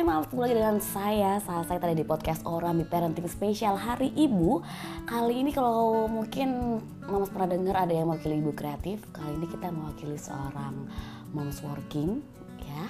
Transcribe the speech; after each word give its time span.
Hai 0.00 0.08
Mams, 0.08 0.32
kembali 0.32 0.48
lagi 0.48 0.56
dengan 0.56 0.80
saya 0.80 1.32
saya 1.44 1.76
tadi 1.76 1.92
di 1.92 2.08
podcast 2.08 2.48
Orang 2.48 2.80
di 2.80 2.88
Parenting 2.88 3.28
Spesial 3.28 3.76
Hari 3.76 4.08
Ibu 4.16 4.64
Kali 5.04 5.44
ini 5.44 5.52
kalau 5.52 6.08
mungkin 6.08 6.80
Mams 7.04 7.28
pernah 7.28 7.52
dengar 7.52 7.84
ada 7.84 7.92
yang 7.92 8.08
mewakili 8.08 8.40
ibu 8.40 8.56
kreatif 8.56 9.04
Kali 9.12 9.36
ini 9.36 9.44
kita 9.44 9.68
mewakili 9.68 10.16
seorang 10.16 10.88
Moms 11.36 11.60
Working 11.60 12.16
ya 12.64 12.84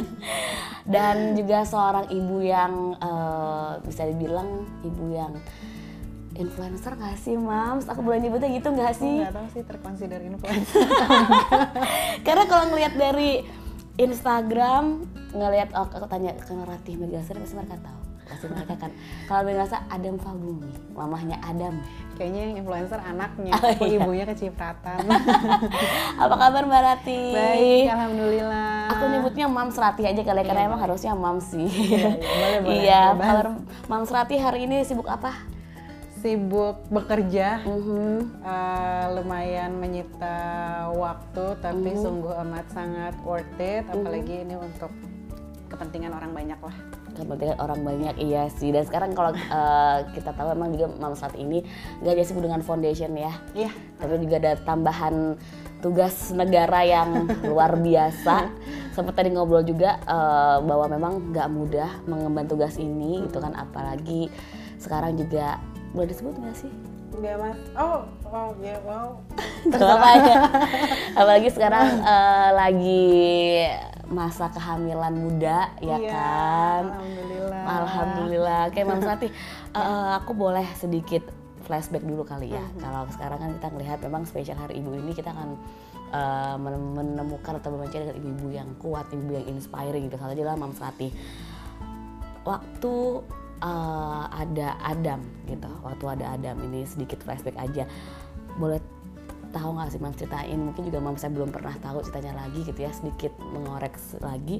Dan 0.96 1.36
juga 1.36 1.68
seorang 1.68 2.08
ibu 2.08 2.40
yang 2.40 2.96
uh, 2.96 3.76
bisa 3.84 4.08
dibilang 4.08 4.64
ibu 4.88 5.12
yang 5.12 5.36
influencer 6.32 6.96
gak 6.96 7.20
sih 7.20 7.36
mams? 7.36 7.92
Aku 7.92 8.00
boleh 8.00 8.24
nyebutnya 8.24 8.48
gitu 8.56 8.72
gak 8.72 8.96
sih? 8.96 9.20
Gak 9.20 9.36
tau 9.36 9.48
sih 9.52 9.68
terkonsider 9.68 10.24
influencer 10.24 10.80
Karena 12.24 12.44
kalau 12.48 12.72
ngelihat 12.72 12.96
dari 12.96 13.60
Instagram 14.00 15.04
ngelihat 15.36 15.76
oh, 15.76 15.84
aku 15.84 16.08
tanya 16.08 16.32
ke 16.36 16.52
Ratih 16.52 16.96
Megasari 16.96 17.44
pasti 17.44 17.56
mereka 17.56 17.76
tahu. 17.84 18.00
Pasti 18.24 18.46
mereka 18.48 18.74
kan. 18.80 18.90
Kalau 19.28 19.42
mereka 19.44 19.78
Adam 19.92 20.16
Fabumi 20.16 20.72
mamahnya 20.96 21.36
Adam. 21.44 21.76
Kayaknya 22.16 22.40
yang 22.40 22.54
influencer 22.64 23.00
anaknya 23.00 23.52
oh, 23.56 23.68
iya. 23.84 23.98
ibunya 24.00 24.24
kecipratan. 24.24 25.04
Apa 26.22 26.34
kabar 26.36 26.62
Mbak 26.64 26.82
Ratih? 26.84 27.32
Baik 27.36 27.86
alhamdulillah. 27.92 28.88
Aku 28.96 29.04
nyebutnya 29.12 29.46
Mams 29.48 29.76
Ratih 29.76 30.04
aja 30.08 30.22
kali 30.24 30.40
ya, 30.40 30.46
karena 30.48 30.62
iya, 30.64 30.68
emang 30.72 30.80
harusnya 30.80 31.12
Mams 31.12 31.52
sih. 31.52 31.68
Iya, 31.68 32.16
iya. 32.16 32.28
boleh 32.40 32.58
boleh. 32.64 32.76
Iya 32.80 33.02
kabar 33.16 33.46
Mams 33.88 34.10
Ratih 34.12 34.38
hari 34.40 34.64
ini 34.64 34.84
sibuk 34.88 35.08
apa 35.08 35.51
sibuk 36.22 36.86
bekerja, 36.86 37.66
mm 37.66 37.80
-hmm. 37.82 38.14
uh, 38.46 39.06
lumayan 39.18 39.74
menyita 39.74 40.38
waktu, 40.94 41.58
tapi 41.58 41.90
mm 41.90 41.98
-hmm. 41.98 42.04
sungguh 42.06 42.32
amat 42.46 42.66
sangat 42.70 43.14
worth 43.26 43.58
it, 43.58 43.82
mhm. 43.90 43.92
apalagi 43.98 44.34
mm 44.38 44.38
-hmm. 44.38 44.46
ini 44.46 44.54
untuk 44.54 44.92
kepentingan 45.66 46.14
orang 46.14 46.30
banyak 46.30 46.60
lah. 46.62 46.76
Kepentingan 47.12 47.58
orang 47.58 47.80
banyak 47.82 48.16
iya 48.22 48.46
sih. 48.54 48.70
Dan 48.70 48.86
sekarang 48.86 49.18
kalau 49.18 49.34
uh, 49.34 49.98
kita 50.14 50.30
tahu 50.32 50.54
emang 50.54 50.72
juga 50.72 50.94
Mama 50.96 51.18
saat 51.18 51.34
ini 51.36 51.64
nggak 52.00 52.12
aja 52.12 52.24
sibuk 52.24 52.44
dengan 52.44 52.62
foundation 52.64 53.12
ya. 53.18 53.32
Iya. 53.52 53.72
Tapi 54.00 54.20
juga 54.22 54.36
ada 54.40 54.52
tambahan 54.62 55.36
tugas 55.84 56.30
negara 56.32 56.84
yang 56.86 57.26
luar 57.50 57.76
biasa. 57.80 58.48
Sempat 58.94 59.16
tadi 59.16 59.32
ngobrol 59.32 59.64
juga 59.64 60.00
uh, 60.04 60.60
bahwa 60.64 60.86
memang 60.92 61.12
nggak 61.32 61.48
mudah 61.52 61.90
mengemban 62.04 62.48
tugas 62.48 62.76
ini, 62.76 63.24
itu 63.24 63.36
kan 63.40 63.56
apalagi 63.56 64.28
sekarang 64.80 65.16
juga 65.16 65.60
boleh 65.92 66.08
disebut 66.08 66.34
nggak 66.36 66.56
sih? 66.56 66.72
Enggak 67.12 67.36
mas. 67.38 67.60
Oh, 67.76 68.08
wow, 68.24 68.48
ya 68.64 68.72
yeah, 68.72 68.78
wow. 68.88 69.08
apa 69.68 70.08
ya. 70.16 70.36
Apalagi 71.12 71.48
sekarang 71.52 71.86
uh, 72.00 72.50
lagi 72.56 73.12
masa 74.08 74.48
kehamilan 74.52 75.12
muda 75.12 75.72
ya 75.80 75.96
iya, 76.00 76.10
kan. 76.12 76.82
Alhamdulillah. 76.96 77.62
Alhamdulillah. 77.64 78.60
Oke, 78.72 78.80
Mam 78.84 79.00
Sati, 79.04 79.28
uh, 79.78 80.16
aku 80.20 80.32
boleh 80.32 80.64
sedikit 80.76 81.24
flashback 81.68 82.04
dulu 82.04 82.24
kali 82.24 82.52
ya. 82.52 82.64
Mm 82.64 82.72
-hmm. 82.72 82.80
Kalau 82.80 83.02
sekarang 83.12 83.38
kan 83.40 83.50
kita 83.60 83.68
melihat 83.76 83.98
memang 84.04 84.22
spesial 84.24 84.56
Hari 84.60 84.80
Ibu 84.80 84.90
ini 84.96 85.12
kita 85.12 85.32
akan 85.32 85.48
uh, 86.12 86.56
menemukan 86.96 87.60
atau 87.60 87.72
mencari 87.76 88.08
dengan 88.08 88.16
ibu-ibu 88.20 88.48
yang 88.52 88.68
kuat, 88.80 89.08
ibu 89.12 89.32
yang 89.32 89.46
inspiring 89.48 90.08
gitu. 90.08 90.16
Salah 90.20 90.36
aja 90.36 90.44
lah 90.48 90.56
Mam 90.56 90.72
Sati. 90.76 91.08
Waktu 92.42 92.94
uh, 93.62 94.26
ada 94.28 94.76
Adam 94.82 95.22
gitu. 95.46 95.70
Waktu 95.86 96.04
ada 96.18 96.36
Adam 96.36 96.58
ini 96.66 96.82
sedikit 96.84 97.22
flashback 97.22 97.56
aja. 97.56 97.86
Boleh 98.58 98.82
tahu 99.54 99.78
nggak 99.78 99.94
sih 99.94 100.00
Mam 100.02 100.14
ceritain? 100.18 100.58
Mungkin 100.58 100.82
juga 100.90 100.98
Mam 100.98 101.16
saya 101.16 101.30
belum 101.32 101.54
pernah 101.54 101.72
tahu 101.78 102.02
ceritanya 102.02 102.44
lagi 102.44 102.66
gitu 102.66 102.80
ya 102.82 102.90
sedikit 102.90 103.32
mengorek 103.40 103.94
lagi. 104.20 104.58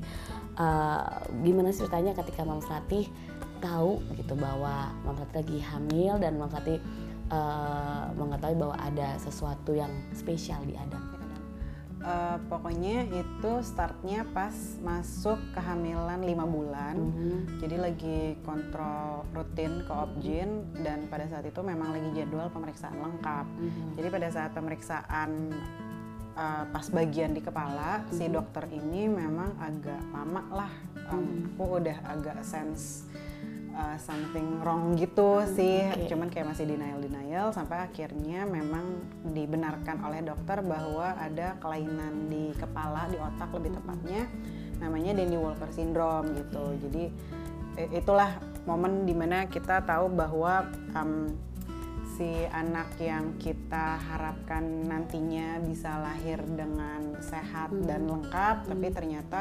Uh, 0.56 1.02
gimana 1.42 1.74
ceritanya 1.74 2.14
ketika 2.14 2.46
Mam 2.46 2.62
Fatih 2.62 3.10
tahu 3.58 4.00
gitu 4.14 4.38
bahwa 4.38 4.94
Mam 5.02 5.18
Fatih 5.18 5.36
lagi 5.42 5.58
hamil 5.60 6.14
dan 6.22 6.38
Mam 6.38 6.48
Fatih 6.48 6.78
uh, 7.32 8.12
mengetahui 8.14 8.56
bahwa 8.56 8.76
ada 8.78 9.18
sesuatu 9.18 9.74
yang 9.74 9.90
spesial 10.14 10.62
di 10.68 10.78
Adam 10.78 11.21
uh, 12.02 12.36
pokoknya 12.50 13.06
itu 13.10 13.52
startnya 13.62 14.26
pas 14.34 14.54
masuk 14.82 15.38
kehamilan 15.54 16.20
lima 16.22 16.44
bulan 16.44 16.94
mm 16.98 17.10
-hmm. 17.10 17.38
jadi 17.62 17.76
lagi 17.78 18.20
kontrol 18.42 19.26
rutin 19.32 19.82
ke 19.86 19.92
objin 19.92 20.66
dan 20.82 21.06
pada 21.08 21.26
saat 21.30 21.46
itu 21.46 21.60
memang 21.62 21.94
lagi 21.94 22.10
jadwal 22.14 22.50
pemeriksaan 22.50 22.98
lengkap 22.98 23.46
mm 23.46 23.68
-hmm. 23.70 23.88
jadi 23.98 24.08
pada 24.10 24.28
saat 24.30 24.50
pemeriksaan 24.52 25.30
uh, 26.34 26.64
pas 26.68 26.86
bagian 26.90 27.32
di 27.32 27.40
kepala 27.40 28.02
mm 28.02 28.04
-hmm. 28.06 28.14
si 28.18 28.24
dokter 28.28 28.64
ini 28.70 29.08
memang 29.08 29.56
agak 29.62 30.02
lama 30.10 30.42
lah 30.50 30.72
um, 31.10 31.18
mm 31.18 31.24
-hmm. 31.24 31.48
aku 31.54 31.64
udah 31.80 31.98
agak 32.06 32.38
sense 32.42 33.06
uh, 33.74 33.96
something 33.98 34.60
wrong 34.60 34.94
gitu 34.96 35.44
sih 35.52 35.84
okay. 35.88 36.08
cuman 36.08 36.28
kayak 36.28 36.52
masih 36.52 36.64
denial 36.68 37.00
denial 37.00 37.48
sampai 37.50 37.84
akhirnya 37.84 38.44
memang 38.44 39.02
dibenarkan 39.32 40.04
oleh 40.04 40.20
dokter 40.24 40.60
bahwa 40.60 41.16
ada 41.16 41.56
kelainan 41.58 42.28
di 42.32 42.52
kepala 42.56 43.08
di 43.08 43.18
otak 43.18 43.50
lebih 43.56 43.76
tepatnya 43.76 44.28
namanya 44.82 45.18
Danny 45.18 45.38
Walker 45.38 45.70
syndrome 45.70 46.34
gitu 46.36 46.76
jadi 46.88 47.04
itulah 47.96 48.36
momen 48.68 49.08
di 49.08 49.14
mana 49.16 49.48
kita 49.48 49.80
tahu 49.82 50.12
bahwa 50.12 50.68
um, 50.92 51.32
si 52.12 52.28
anak 52.52 52.92
yang 53.00 53.40
kita 53.40 53.96
harapkan 53.96 54.84
nantinya 54.84 55.56
bisa 55.64 55.96
lahir 55.96 56.38
dengan 56.44 57.16
sehat 57.24 57.72
hmm. 57.72 57.88
dan 57.88 58.04
lengkap 58.04 58.56
hmm. 58.62 58.68
tapi 58.68 58.86
ternyata 58.92 59.40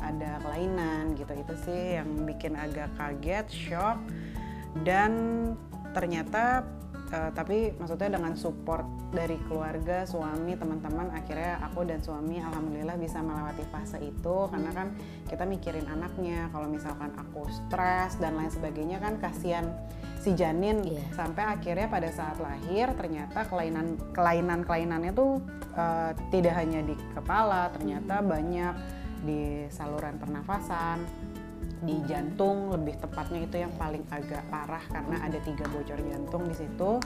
ada 0.00 0.40
kelainan 0.42 1.14
gitu. 1.14 1.32
Itu 1.32 1.54
sih 1.64 2.00
yang 2.00 2.26
bikin 2.26 2.56
agak 2.56 2.90
kaget 2.98 3.46
shock 3.48 3.96
dan 4.82 5.12
ternyata 5.90 6.62
uh, 7.10 7.30
tapi 7.34 7.74
maksudnya 7.76 8.16
dengan 8.18 8.38
support 8.38 8.86
dari 9.10 9.34
keluarga 9.50 10.06
suami 10.06 10.54
teman-teman 10.54 11.10
akhirnya 11.10 11.58
aku 11.66 11.82
dan 11.82 11.98
suami 11.98 12.38
alhamdulillah 12.38 12.94
bisa 12.96 13.20
melewati 13.20 13.64
fase 13.68 13.98
itu. 14.00 14.36
Karena 14.48 14.70
kan 14.70 14.94
kita 15.26 15.44
mikirin 15.46 15.86
anaknya 15.90 16.48
kalau 16.54 16.70
misalkan 16.70 17.10
aku 17.18 17.46
stres 17.50 18.16
dan 18.22 18.38
lain 18.38 18.50
sebagainya 18.50 19.02
kan 19.02 19.18
kasihan 19.18 19.66
si 20.20 20.36
janin. 20.36 20.84
Yeah. 20.84 21.02
sampai 21.16 21.42
akhirnya 21.58 21.88
pada 21.88 22.08
saat 22.12 22.36
lahir 22.38 22.92
ternyata 22.94 23.48
kelainan 23.48 23.96
kelainan 24.12 24.62
kelainannya 24.62 25.12
tuh 25.16 25.40
uh, 25.74 26.12
tidak 26.28 26.54
hanya 26.60 26.84
di 26.84 26.94
kepala 27.16 27.72
ternyata 27.74 28.20
banyak 28.20 28.99
di 29.24 29.68
saluran 29.68 30.16
pernafasan, 30.16 31.04
di 31.80 31.96
jantung 32.04 32.68
lebih 32.72 33.00
tepatnya 33.00 33.40
itu 33.44 33.56
yang 33.56 33.72
paling 33.80 34.04
agak 34.12 34.44
parah 34.52 34.84
karena 34.92 35.16
ada 35.24 35.38
tiga 35.40 35.64
bocor 35.72 35.96
jantung 35.96 36.44
di 36.48 36.54
situ. 36.56 37.00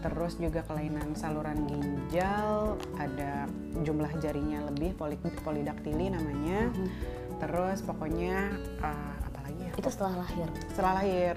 Terus 0.00 0.40
juga 0.40 0.64
kelainan 0.64 1.12
saluran 1.12 1.68
ginjal, 1.68 2.80
ada 2.96 3.44
jumlah 3.84 4.08
jarinya 4.16 4.64
lebih 4.72 4.96
poli 4.96 5.20
polidaktili 5.44 6.08
namanya. 6.08 6.72
Hmm. 6.72 6.88
Terus 7.36 7.84
pokoknya 7.84 8.48
uh, 8.80 9.14
apa 9.28 9.38
lagi 9.44 9.60
ya? 9.68 9.72
Itu 9.76 9.92
setelah 9.92 10.24
lahir. 10.24 10.48
Setelah 10.72 10.92
lahir. 11.04 11.34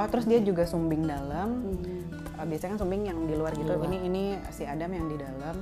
Oh 0.00 0.08
terus 0.08 0.24
dia 0.24 0.40
juga 0.40 0.64
sumbing 0.64 1.04
dalam. 1.04 1.76
Hmm. 1.76 2.40
Uh, 2.40 2.46
biasanya 2.48 2.76
kan 2.76 2.80
sumbing 2.80 3.04
yang 3.04 3.20
di 3.28 3.36
luar 3.36 3.52
gitu. 3.52 3.68
Di 3.68 3.76
luar. 3.76 3.84
Ini 3.84 3.98
ini 4.08 4.24
si 4.48 4.64
Adam 4.64 4.90
yang 4.96 5.06
di 5.12 5.16
dalam 5.20 5.56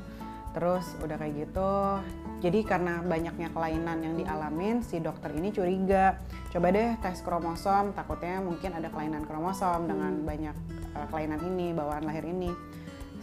terus 0.55 0.95
udah 1.03 1.19
kayak 1.19 1.35
gitu 1.51 1.99
jadi 2.45 2.61
karena 2.61 3.01
banyaknya 3.01 3.49
kelainan 3.57 4.05
yang 4.05 4.15
dialamin 4.21 4.85
si 4.85 5.01
dokter 5.01 5.33
ini 5.33 5.49
curiga 5.49 6.21
coba 6.53 6.69
deh 6.77 6.93
tes 7.01 7.25
kromosom 7.25 7.97
takutnya 7.97 8.45
mungkin 8.45 8.77
ada 8.77 8.93
kelainan 8.93 9.25
kromosom 9.25 9.89
hmm. 9.89 9.89
dengan 9.89 10.13
banyak 10.29 10.57
uh, 10.93 11.09
kelainan 11.09 11.41
ini 11.41 11.73
bawaan 11.73 12.05
lahir 12.05 12.29
ini 12.29 12.53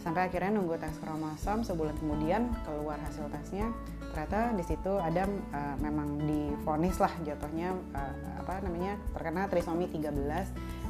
sampai 0.02 0.26
akhirnya 0.26 0.58
nunggu 0.58 0.74
tes 0.82 0.98
kromosom 0.98 1.62
sebulan 1.62 1.94
kemudian 2.02 2.50
keluar 2.66 2.98
hasil 2.98 3.30
tesnya 3.30 3.70
ternyata 4.10 4.50
di 4.58 4.64
situ 4.66 4.92
ada 4.98 5.30
uh, 5.54 5.76
memang 5.78 6.18
difonis 6.26 6.98
lah 6.98 7.14
jatuhnya 7.22 7.78
uh, 7.94 8.42
apa 8.42 8.58
namanya 8.66 8.98
terkena 9.14 9.46
trisomi 9.46 9.86
13 9.86 10.18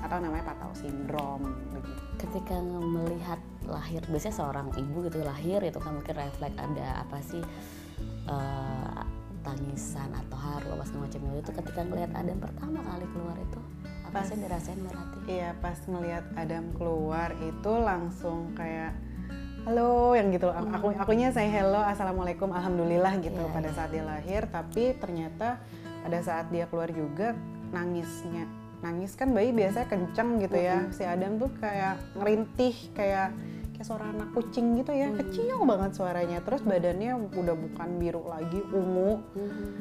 atau 0.02 0.18
namanya 0.18 0.42
Patau 0.50 0.72
sindrom 0.74 1.46
begitu. 1.70 2.00
Ketika 2.18 2.58
melihat 2.64 3.38
lahir 3.68 4.02
biasanya 4.10 4.34
seorang 4.34 4.68
ibu 4.74 5.06
gitu 5.06 5.22
lahir 5.22 5.62
itu 5.62 5.78
kan 5.78 5.94
mungkin 5.94 6.16
refleks 6.18 6.58
ada 6.58 7.06
apa 7.06 7.22
sih 7.22 7.44
uh, 8.28 9.02
tangisan 9.42 10.10
atau 10.14 10.38
haru 10.38 10.78
apa 10.78 10.84
segala 10.86 11.10
macam 11.10 11.20
itu 11.34 11.50
ketika 11.50 11.80
ngelihat 11.82 12.10
Adam 12.14 12.38
pertama 12.38 12.78
kali 12.86 13.06
keluar 13.10 13.36
itu 13.38 13.60
apa 14.06 14.18
pas, 14.20 14.28
sih 14.28 14.38
dirasain 14.38 14.80
berarti? 14.84 15.18
Iya 15.24 15.50
pas 15.58 15.78
ngelihat 15.88 16.24
Adam 16.36 16.64
keluar 16.76 17.32
itu 17.40 17.72
langsung 17.80 18.52
kayak 18.52 18.92
halo 19.62 20.18
yang 20.18 20.34
gitu 20.34 20.50
hmm. 20.50 20.74
aku 20.74 20.90
akunya 20.98 21.30
saya 21.30 21.46
hello 21.46 21.78
assalamualaikum 21.78 22.50
alhamdulillah 22.50 23.14
gitu 23.22 23.38
yeah, 23.38 23.54
pada 23.54 23.70
yeah. 23.70 23.76
saat 23.78 23.90
dia 23.94 24.04
lahir 24.04 24.42
tapi 24.50 24.98
ternyata 24.98 25.62
pada 26.02 26.18
saat 26.18 26.50
dia 26.50 26.66
keluar 26.66 26.90
juga 26.90 27.38
nangisnya 27.70 28.50
nangis 28.82 29.14
kan 29.14 29.30
bayi 29.30 29.54
biasanya 29.54 29.86
kenceng 29.86 30.42
gitu 30.42 30.58
ya 30.58 30.90
si 30.90 31.06
Adam 31.06 31.38
tuh 31.38 31.50
kayak 31.62 32.02
ngerintih 32.18 32.74
kayak 32.90 33.30
kayak 33.82 33.98
suara 33.98 34.14
anak 34.14 34.30
kucing 34.30 34.78
gitu 34.78 34.94
ya, 34.94 35.10
kecil 35.10 35.58
banget 35.66 35.98
suaranya. 35.98 36.38
Terus 36.46 36.62
badannya 36.62 37.18
udah 37.34 37.56
bukan 37.58 37.88
biru 37.98 38.22
lagi, 38.30 38.62
ungu 38.70 39.18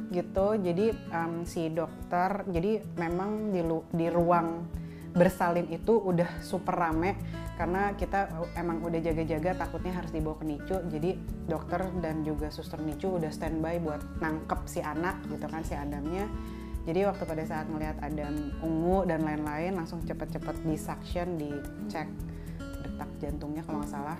gitu. 0.09 0.57
Jadi 0.57 0.89
em, 0.89 1.45
si 1.45 1.69
dokter, 1.69 2.41
jadi 2.49 2.81
memang 2.97 3.53
di, 3.53 3.61
lu- 3.61 3.85
di 3.93 4.09
ruang 4.09 4.65
bersalin 5.13 5.69
itu 5.69 6.01
udah 6.01 6.41
super 6.41 6.81
rame. 6.81 7.13
Karena 7.61 7.93
kita 7.93 8.25
emang 8.57 8.81
udah 8.81 8.97
jaga-jaga 9.05 9.69
takutnya 9.69 9.93
harus 9.93 10.09
dibawa 10.09 10.33
ke 10.41 10.49
NICU. 10.49 10.77
Jadi 10.89 11.11
dokter 11.45 11.85
dan 12.01 12.25
juga 12.25 12.49
suster 12.49 12.81
NICU 12.81 13.21
udah 13.21 13.29
standby 13.29 13.77
buat 13.85 14.01
nangkep 14.17 14.65
si 14.65 14.81
anak 14.81 15.29
gitu 15.29 15.45
kan 15.45 15.61
si 15.61 15.77
Adamnya. 15.77 16.25
Jadi 16.89 17.05
waktu 17.05 17.21
pada 17.29 17.45
saat 17.45 17.69
melihat 17.69 18.01
Adam 18.01 18.49
ungu 18.65 19.05
dan 19.05 19.21
lain-lain 19.21 19.77
langsung 19.77 20.01
cepet-cepet 20.01 20.65
di 20.65 20.73
suction 20.73 21.37
dicek 21.37 22.30
jantungnya 23.21 23.61
kalau 23.61 23.85
nggak 23.85 23.93
salah. 23.93 24.17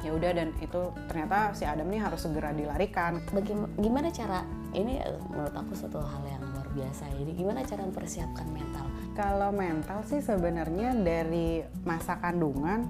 Ya 0.00 0.16
udah 0.16 0.32
dan 0.32 0.56
itu 0.64 0.80
ternyata 1.12 1.52
si 1.52 1.68
Adam 1.68 1.90
nih 1.92 2.00
harus 2.00 2.24
segera 2.24 2.56
dilarikan. 2.56 3.20
Bagaimana 3.36 3.68
gimana 3.76 4.08
cara 4.08 4.40
ini 4.72 4.96
eh, 4.96 5.18
menurut 5.28 5.52
aku 5.52 5.76
suatu 5.76 6.00
hal 6.00 6.24
yang 6.24 6.40
luar 6.40 6.68
biasa 6.72 7.04
ini 7.20 7.36
gimana 7.36 7.60
cara 7.66 7.84
mempersiapkan 7.84 8.48
mental? 8.48 8.86
Kalau 9.12 9.50
mental 9.52 10.00
sih 10.06 10.22
sebenarnya 10.24 10.96
dari 10.96 11.60
masa 11.84 12.16
kandungan, 12.22 12.88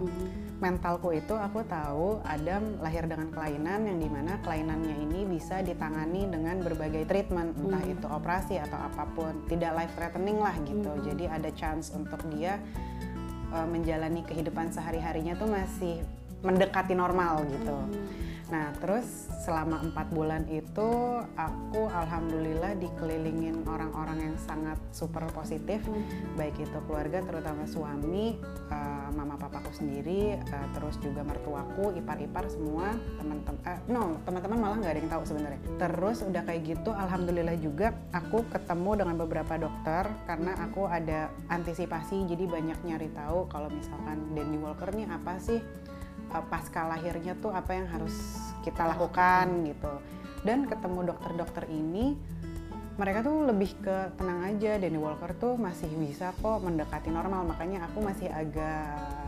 mentalku 0.61 1.11
itu 1.17 1.33
aku 1.33 1.65
tahu 1.65 2.21
Adam 2.23 2.79
lahir 2.85 3.09
dengan 3.09 3.33
kelainan 3.33 3.89
yang 3.89 3.99
di 3.99 4.07
mana 4.07 4.37
kelainannya 4.45 4.95
ini 5.11 5.27
bisa 5.27 5.65
ditangani 5.65 6.29
dengan 6.29 6.61
berbagai 6.61 7.09
treatment, 7.09 7.57
entah 7.59 7.83
itu 7.83 8.07
operasi 8.07 8.61
atau 8.61 8.79
apa 8.79 9.09
pun, 9.17 9.33
tidak 9.49 9.75
life 9.75 9.95
threatening 9.97 10.39
lah 10.39 10.55
gitu. 10.63 10.93
Jadi 11.03 11.25
ada 11.27 11.51
chance 11.57 11.91
untuk 11.97 12.21
dia 12.31 12.61
uh, 13.53 13.67
menjalani 13.69 14.23
kehidupan 14.27 14.71
sehari-harinya 14.73 15.37
tuh 15.37 15.51
masih 15.51 16.03
mendekati 16.41 16.97
normal 16.97 17.45
gitu. 17.51 17.77
Nah, 18.51 18.75
terus 18.83 19.31
selama 19.47 19.79
empat 19.79 20.11
bulan 20.11 20.43
itu 20.51 20.91
aku 21.39 21.87
alhamdulillah 21.87 22.75
dikelilingin 22.83 23.63
orang-orang 23.63 24.19
yang 24.27 24.37
sangat 24.43 24.75
super 24.91 25.23
positif, 25.31 25.79
baik 26.35 26.59
itu 26.59 26.79
keluarga 26.91 27.23
terutama 27.23 27.63
suami, 27.71 28.35
eh, 28.69 29.09
mama 29.15 29.39
papaku 29.39 29.71
sendiri, 29.71 30.35
eh, 30.35 30.67
terus 30.75 30.99
juga 30.99 31.23
mertuaku, 31.23 31.95
ipar-ipar 31.95 32.51
semua 32.51 32.91
teman-teman, 33.23 33.63
eh, 33.71 33.79
no 33.87 34.19
teman-teman 34.27 34.59
malah 34.59 34.77
nggak 34.83 34.93
ada 34.99 35.01
yang 35.01 35.13
tahu 35.15 35.25
sebenarnya. 35.31 35.61
Terus 35.79 36.19
udah 36.27 36.43
kayak 36.43 36.63
gitu, 36.67 36.91
alhamdulillah 36.91 37.57
juga 37.63 37.95
aku 38.11 38.43
ketemu 38.51 38.91
dengan 38.99 39.15
beberapa 39.15 39.55
dokter 39.63 40.11
karena 40.27 40.59
aku 40.59 40.91
ada 40.91 41.31
antisipasi, 41.47 42.27
jadi 42.27 42.51
banyak 42.51 42.79
nyari 42.83 43.09
tahu 43.15 43.47
kalau 43.47 43.71
misalkan 43.71 44.27
Dandy 44.35 44.59
Walker 44.59 44.91
nih 44.91 45.07
apa 45.07 45.39
sih 45.39 45.63
uh, 46.33 46.45
pasca 46.49 46.87
lahirnya 46.87 47.35
tuh 47.39 47.51
apa 47.55 47.75
yang 47.77 47.87
harus 47.91 48.15
kita 48.63 48.87
lakukan 48.87 49.67
gitu. 49.67 49.93
Dan 50.41 50.65
ketemu 50.65 51.13
dokter-dokter 51.13 51.69
ini 51.69 52.17
mereka 52.97 53.25
tuh 53.25 53.49
lebih 53.49 53.77
ke 53.81 54.13
tenang 54.17 54.45
aja. 54.45 54.77
Danny 54.77 55.01
Walker 55.01 55.33
tuh 55.37 55.57
masih 55.57 55.89
bisa 55.97 56.33
kok 56.41 56.61
mendekati 56.65 57.09
normal. 57.09 57.45
Makanya 57.49 57.89
aku 57.89 58.01
masih 58.05 58.29
agak 58.29 59.21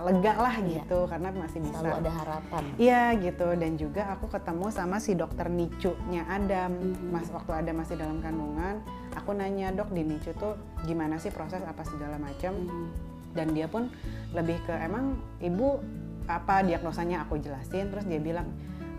lega 0.00 0.32
lah 0.32 0.56
Iya. 0.56 0.80
gitu 0.80 1.04
karena 1.12 1.28
masih 1.28 1.60
bisa. 1.60 1.76
Selalu 1.84 2.00
ada 2.00 2.12
harapan. 2.24 2.64
Iya 2.80 3.04
gitu. 3.20 3.48
Dan 3.52 3.72
juga 3.76 4.02
aku 4.16 4.32
ketemu 4.32 4.66
sama 4.72 4.96
si 4.96 5.12
dokter 5.12 5.52
Nicu-nya 5.52 6.24
Adam. 6.24 6.72
Mhm. 6.72 7.12
mas 7.12 7.28
waktu 7.28 7.52
Adam 7.52 7.84
masih 7.84 8.00
dalam 8.00 8.20
kandungan 8.24 8.80
aku 9.16 9.34
nanya 9.34 9.74
dok 9.74 9.90
di 9.90 10.06
Nicu 10.06 10.32
tuh 10.38 10.54
gimana 10.86 11.18
sih 11.18 11.28
proses 11.28 11.62
apa 11.66 11.82
segala 11.84 12.16
macam? 12.16 12.54
Mhm. 12.56 12.86
dan 13.30 13.54
dia 13.54 13.70
pun 13.70 13.86
lebih 14.34 14.58
ke 14.66 14.74
emang 14.74 15.14
ibu 15.38 15.78
apa 16.26 16.64
diagnosanya 16.66 17.24
aku 17.24 17.40
jelasin 17.40 17.88
terus 17.88 18.04
dia 18.04 18.20
bilang 18.20 18.50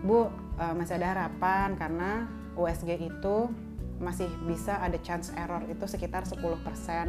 bu 0.02 0.26
eh, 0.58 0.74
masih 0.74 0.98
ada 0.98 1.14
harapan 1.14 1.74
karena 1.78 2.26
USG 2.58 3.00
itu 3.00 3.48
masih 4.02 4.26
bisa 4.50 4.82
ada 4.82 4.98
chance 4.98 5.30
error 5.38 5.62
itu 5.70 5.86
sekitar 5.86 6.26
10% 6.26 6.42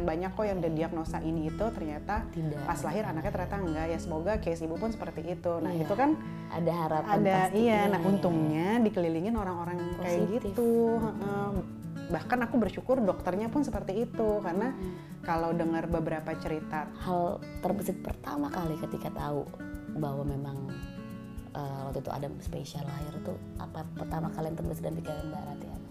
banyak 0.06 0.30
kok 0.30 0.46
yang 0.46 0.62
diagnosa 0.62 1.18
ini 1.26 1.50
itu 1.50 1.66
ternyata 1.74 2.22
tidak 2.30 2.62
pas 2.62 2.78
lahir 2.86 3.02
anaknya 3.02 3.34
ternyata 3.34 3.56
enggak 3.58 3.86
ya 3.90 3.98
semoga 3.98 4.32
case 4.38 4.62
ibu 4.62 4.78
pun 4.78 4.94
seperti 4.94 5.26
itu 5.26 5.58
nah 5.58 5.74
Iya. 5.74 5.82
itu 5.90 5.94
kan 5.98 6.14
ada 6.54 6.72
harapan 6.86 7.14
ada 7.18 7.34
pasti. 7.50 7.58
iya 7.66 7.90
nah 7.90 7.98
iya, 7.98 8.06
untungnya 8.06 8.68
dikelilingin 8.78 9.34
orang-orang 9.34 9.76
kayak 9.98 10.22
gitu 10.38 11.02
heeh. 11.02 11.50
bahkan 12.14 12.38
aku 12.46 12.54
bersyukur 12.62 13.02
dokternya 13.02 13.50
pun 13.50 13.66
seperti 13.66 14.06
itu 14.06 14.28
karena 14.38 14.70
kalau 15.26 15.50
dengar 15.50 15.90
beberapa 15.90 16.30
cerita 16.38 16.86
iya. 16.86 16.94
hal 17.10 17.42
terbesit 17.58 17.98
pertama 18.06 18.54
kali 18.54 18.78
ketika 18.78 19.10
tahu 19.10 19.42
bahwa 19.98 20.26
memang 20.26 20.56
eh, 21.54 21.80
waktu 21.88 21.98
itu 22.02 22.10
ada 22.10 22.28
spesial 22.42 22.84
lahir 22.86 23.14
tuh 23.22 23.38
apa 23.62 23.86
pertama 23.94 24.28
kali 24.34 24.50
yang 24.50 24.58
terbesit 24.58 24.84
dan 24.84 24.94
pikiran 24.98 25.24
Mbak 25.30 25.42
Rati 25.46 25.66
apa? 25.70 25.88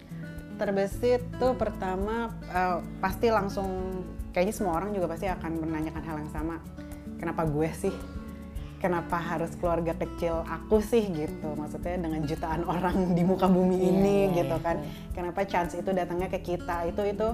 terbesit 0.53 1.21
tuh 1.41 1.53
pertama 1.57 2.29
eh, 2.47 2.77
pasti 3.01 3.27
langsung 3.33 3.69
kayaknya 4.33 4.53
semua 4.53 4.73
orang 4.81 4.91
juga 4.93 5.13
pasti 5.13 5.29
akan 5.29 5.51
menanyakan 5.61 6.03
hal 6.03 6.17
yang 6.25 6.31
sama. 6.33 6.57
Kenapa 7.21 7.47
gue 7.47 7.69
sih? 7.71 7.95
Kenapa 8.81 9.15
harus 9.15 9.55
keluarga 9.55 9.95
kecil 9.95 10.43
aku 10.43 10.83
sih 10.83 11.07
gitu? 11.07 11.55
Maksudnya 11.55 11.95
dengan 11.95 12.19
jutaan 12.27 12.67
orang 12.67 13.15
di 13.15 13.23
muka 13.23 13.47
bumi 13.47 13.79
Iya, 13.79 13.87
ini 13.95 14.17
iya, 14.27 14.35
gitu 14.43 14.55
iya, 14.59 14.65
kan. 14.65 14.75
Iya. 14.83 14.91
kenapa 15.15 15.39
chance 15.47 15.79
itu 15.79 15.87
datangnya 15.95 16.27
ke 16.27 16.43
kita? 16.43 16.91
Itu 16.91 17.07
itu 17.07 17.27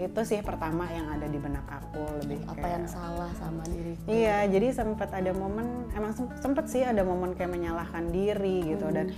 itu 0.00 0.20
sih 0.24 0.40
pertama 0.40 0.88
yang 0.88 1.12
ada 1.12 1.28
di 1.28 1.36
benak 1.36 1.68
aku 1.68 2.00
lebih 2.24 2.40
apa 2.48 2.56
kayak 2.56 2.72
yang 2.80 2.88
salah 2.88 3.30
sama 3.36 3.60
diriku 3.68 4.08
Iya, 4.08 4.48
jadi 4.48 4.66
sempat 4.72 5.12
ada 5.12 5.30
momen, 5.36 5.92
emang 5.92 6.16
sem- 6.16 6.32
sempet 6.40 6.64
sih 6.72 6.80
ada 6.80 7.04
momen 7.04 7.36
kayak 7.36 7.52
menyalahkan 7.52 8.08
diri 8.08 8.64
gitu 8.64 8.88
dan 8.88 9.12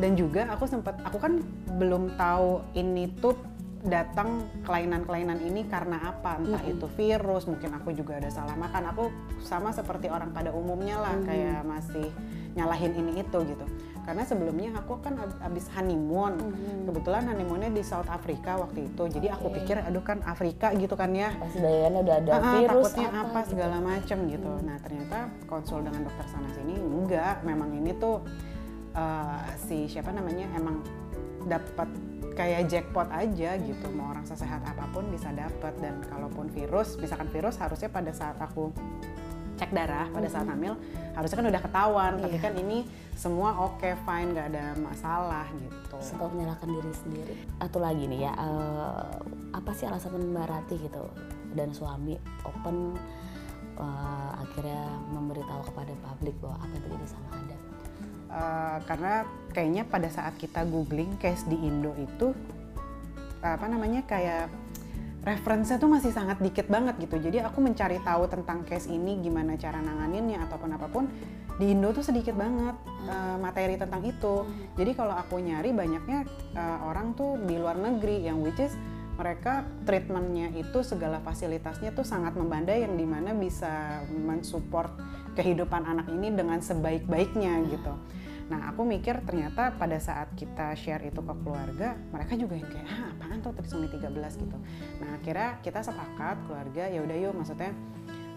dan 0.00 0.16
juga 0.16 0.48
aku 0.48 0.64
sempat, 0.64 0.96
aku 1.04 1.20
kan 1.20 1.44
belum 1.76 2.16
tahu 2.16 2.64
ini 2.72 3.12
tuh 3.20 3.36
datang 3.82 4.46
kelainan-kelainan 4.62 5.42
ini 5.42 5.66
karena 5.66 6.14
apa, 6.14 6.38
entah 6.38 6.62
itu 6.64 6.86
virus, 6.94 7.50
mungkin 7.50 7.74
aku 7.76 7.90
juga 7.92 8.22
ada 8.22 8.30
salah 8.30 8.54
makan, 8.54 8.94
aku 8.94 9.10
sama 9.42 9.74
seperti 9.74 10.06
orang 10.06 10.30
pada 10.30 10.54
umumnya 10.54 11.02
lah 11.02 11.18
kayak 11.26 11.66
masih 11.66 12.08
nyalahin 12.52 12.92
ini 12.96 13.24
itu 13.24 13.38
gitu. 13.48 13.66
Karena 14.02 14.26
sebelumnya 14.26 14.74
aku 14.82 14.98
kan 14.98 15.14
ab- 15.14 15.38
abis 15.46 15.70
honeymoon, 15.78 16.34
kebetulan 16.90 17.22
honeymoonnya 17.22 17.70
di 17.70 17.86
South 17.86 18.10
Africa 18.10 18.58
waktu 18.58 18.90
itu, 18.90 19.06
jadi 19.06 19.30
aku 19.38 19.46
Oke. 19.46 19.62
pikir 19.62 19.78
aduh 19.78 20.02
kan 20.02 20.18
Afrika 20.26 20.74
gitu 20.74 20.98
kan 20.98 21.14
ya, 21.14 21.30
pasti 21.38 21.62
udah 21.62 22.16
ada 22.18 22.30
Ah, 22.34 22.58
virus 22.58 22.90
takutnya 22.90 23.08
apa, 23.14 23.20
apa, 23.22 23.40
gitu. 23.46 23.50
segala 23.54 23.76
macem 23.78 24.18
gitu. 24.26 24.52
Nah 24.66 24.76
ternyata 24.82 25.18
konsul 25.46 25.86
dengan 25.86 26.02
dokter 26.10 26.26
sana 26.26 26.50
sini 26.50 26.82
enggak, 26.82 27.46
memang 27.46 27.70
ini 27.78 27.94
tuh 27.94 28.26
eh, 28.90 29.40
si 29.70 29.86
siapa 29.86 30.10
namanya 30.10 30.50
emang 30.58 30.82
dapat 31.46 31.86
kayak 32.34 32.66
jackpot 32.66 33.06
aja 33.06 33.54
gitu. 33.54 33.86
Mau 33.94 34.10
orang 34.10 34.26
sesehat 34.26 34.66
apa 34.66 34.82
pun 34.90 35.06
bisa 35.14 35.30
dapat 35.30 35.78
dan 35.78 36.02
kalaupun 36.10 36.50
virus, 36.50 36.98
misalkan 36.98 37.30
virus 37.30 37.54
harusnya 37.62 37.86
pada 37.86 38.10
saat 38.10 38.34
aku 38.42 38.74
cek 39.62 39.70
darah 39.70 40.10
pada 40.10 40.26
saat 40.26 40.50
hamil 40.50 40.74
harusnya 41.14 41.38
kan 41.38 41.46
udah 41.46 41.62
ketahuan 41.62 42.12
tapi 42.18 42.34
Iya. 42.34 42.44
kan 42.50 42.54
ini 42.58 42.78
semua 43.14 43.54
oke 43.62 43.94
fine 44.02 44.34
nggak 44.34 44.46
ada 44.50 44.74
masalah 44.82 45.46
gitu 45.54 45.96
Suka 46.02 46.26
menyalahkan 46.26 46.66
diri 46.66 46.92
sendiri. 46.98 47.34
Atau 47.62 47.78
lagi 47.78 48.10
nih 48.10 48.26
ya, 48.26 48.32
eh, 48.34 49.14
apa 49.54 49.70
sih 49.76 49.86
alasan 49.86 50.18
Mbak 50.18 50.46
Rati 50.50 50.74
gitu 50.82 51.04
dan 51.54 51.70
suami 51.70 52.18
open 52.42 52.98
eh, 53.78 54.30
akhirnya 54.42 54.82
memberitahu 55.14 55.62
kepada 55.70 55.92
publik 56.02 56.34
bahwa 56.42 56.58
apa 56.58 56.72
yang 56.74 56.82
terjadi 56.90 57.06
sama 57.06 57.28
Adam. 57.38 57.60
Uh, 58.32 58.80
karena 58.88 59.28
kayaknya 59.52 59.84
pada 59.84 60.08
saat 60.08 60.32
kita 60.40 60.64
googling 60.64 61.20
case 61.20 61.44
di 61.44 61.60
Indo 61.60 61.92
itu 62.00 62.32
apa 63.44 63.68
namanya 63.68 64.08
kayak 64.08 64.48
referensinya 65.22 65.78
tuh 65.78 65.90
masih 65.90 66.10
sangat 66.10 66.42
dikit 66.42 66.66
banget 66.66 66.98
gitu. 66.98 67.18
Jadi 67.18 67.38
aku 67.38 67.62
mencari 67.62 68.02
tahu 68.02 68.26
tentang 68.26 68.66
case 68.66 68.90
ini 68.90 69.22
gimana 69.22 69.54
cara 69.54 69.78
nanganinnya 69.78 70.42
ataupun 70.50 70.70
apa 70.74 70.86
pun 70.90 71.06
di 71.62 71.70
Indo 71.70 71.94
tuh 71.94 72.02
sedikit 72.02 72.34
banget 72.34 72.74
uh, 73.06 73.38
materi 73.38 73.78
tentang 73.78 74.02
itu. 74.02 74.42
Jadi 74.74 74.90
kalau 74.98 75.14
aku 75.14 75.38
nyari 75.38 75.70
banyaknya 75.70 76.26
uh, 76.58 76.90
orang 76.90 77.14
tuh 77.14 77.38
di 77.38 77.54
luar 77.54 77.78
negeri 77.78 78.26
yang 78.26 78.42
which 78.42 78.58
is 78.58 78.74
mereka 79.14 79.62
treatmentnya 79.86 80.50
itu 80.56 80.82
segala 80.82 81.22
fasilitasnya 81.22 81.94
tuh 81.94 82.02
sangat 82.02 82.34
membandai 82.34 82.82
yang 82.82 82.98
di 82.98 83.06
mana 83.06 83.36
bisa 83.36 84.02
mensupport 84.10 84.90
kehidupan 85.38 85.84
anak 85.86 86.10
ini 86.10 86.34
dengan 86.34 86.58
sebaik-baiknya 86.58 87.62
gitu. 87.70 87.94
Nah 88.52 88.68
aku 88.68 88.84
mikir 88.84 89.24
ternyata 89.24 89.72
pada 89.80 89.96
saat 89.96 90.28
kita 90.36 90.76
share 90.76 91.08
itu 91.08 91.24
ke 91.24 91.34
keluarga 91.40 91.96
mereka 92.12 92.36
juga 92.36 92.60
yang 92.60 92.68
kayak 92.68 92.84
ah 92.84 93.08
apaan 93.16 93.40
tuh 93.40 93.56
trisomia 93.56 93.88
13 93.88 94.12
gitu. 94.44 94.56
Nah 95.00 95.16
akhirnya 95.16 95.56
kita 95.64 95.80
sepakat 95.80 96.36
keluarga 96.44 96.84
ya 96.92 97.00
udah 97.00 97.16
yuk 97.16 97.32
maksudnya 97.32 97.72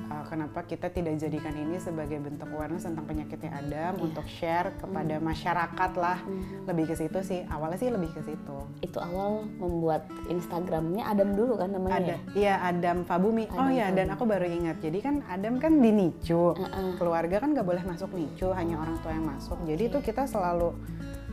uh, 0.07 0.23
kenapa 0.25 0.61
kita 0.61 0.87
tidak 0.87 1.15
jadikan 1.15 1.51
ini 1.51 1.77
sebagai 1.77 2.17
bentuk 2.17 2.47
awareness 2.49 2.83
tentang 2.83 3.05
penyakitnya 3.05 3.51
Adam 3.53 3.93
Iya. 3.93 4.01
untuk 4.01 4.25
share 4.25 4.69
kepada 4.75 5.15
masyarakat 5.19 5.91
lah. 5.95 6.17
Lebih 6.65 6.85
ke 6.87 6.95
situ 6.95 7.19
sih. 7.21 7.41
Awalnya 7.45 7.77
sih 7.77 7.89
lebih 7.89 8.11
ke 8.11 8.21
situ. 8.21 8.57
Itu 8.79 8.97
awal 8.97 9.45
membuat 9.55 10.05
Instagramnya 10.25 11.05
Adam 11.05 11.33
dulu 11.33 11.55
kan 11.55 11.69
namanya 11.69 11.95
ada. 11.97 12.07
ya? 12.07 12.17
iya 12.33 12.53
Adam 12.61 13.03
Fabumi. 13.03 13.45
Oh 13.49 13.61
Adam 13.61 13.73
ya 13.73 13.87
dan 13.89 14.07
aku 14.09 14.23
baru 14.23 14.45
ingat. 14.45 14.77
Jadi 14.79 14.97
kan 14.99 15.15
Adam 15.25 15.57
kan 15.57 15.77
di 15.77 15.89
nicu 15.89 16.53
Heeh. 16.53 16.95
keluarga 16.95 17.39
kan 17.39 17.53
nggak 17.53 17.65
boleh 17.65 17.83
masuk 17.83 18.11
nicu 18.11 18.49
hanya 18.51 18.77
orang 18.77 18.97
tua 18.99 19.11
yang 19.11 19.25
masuk. 19.25 19.57
Jadi 19.63 19.83
itu 19.87 19.97
kita 19.99 20.25
selalu 20.25 20.73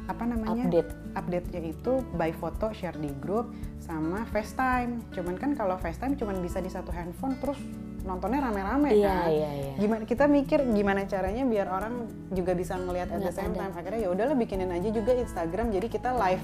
apa 0.02 0.26
namanya 0.26 0.67
Update. 0.67 0.91
update-nya 1.14 1.61
itu 1.62 1.93
by 2.19 2.35
foto 2.35 2.75
share 2.75 2.99
di 2.99 3.07
grup 3.17 3.55
sama 3.79 4.26
FaceTime. 4.26 4.99
Cuman 5.14 5.38
kan 5.38 5.55
kalau 5.55 5.79
FaceTime 5.79 6.19
cuman 6.19 6.43
bisa 6.43 6.59
di 6.59 6.67
satu 6.67 6.91
handphone 6.91 7.38
terus 7.38 7.59
nontonnya 8.02 8.40
rame-rame 8.40 8.88
Iya, 8.92 9.09
kan. 9.09 9.28
iya, 9.28 9.50
iya. 9.52 9.73
gimana 9.76 10.02
kita 10.02 10.25
mikir 10.26 10.66
gimana 10.68 11.04
caranya 11.04 11.42
biar 11.42 11.66
orang 11.66 11.94
juga 12.28 12.52
bisa 12.52 12.75
ngelihat 12.75 13.09
at 13.11 13.21
the 13.21 13.30
same 13.30 13.52
time. 13.52 13.71
Akhirnya 13.71 14.00
ya 14.00 14.11
udahlah 14.11 14.35
bikinin 14.35 14.68
aja 14.68 14.88
juga 14.88 15.12
Instagram 15.12 15.71
jadi 15.71 15.87
kita 15.87 16.11
live 16.12 16.42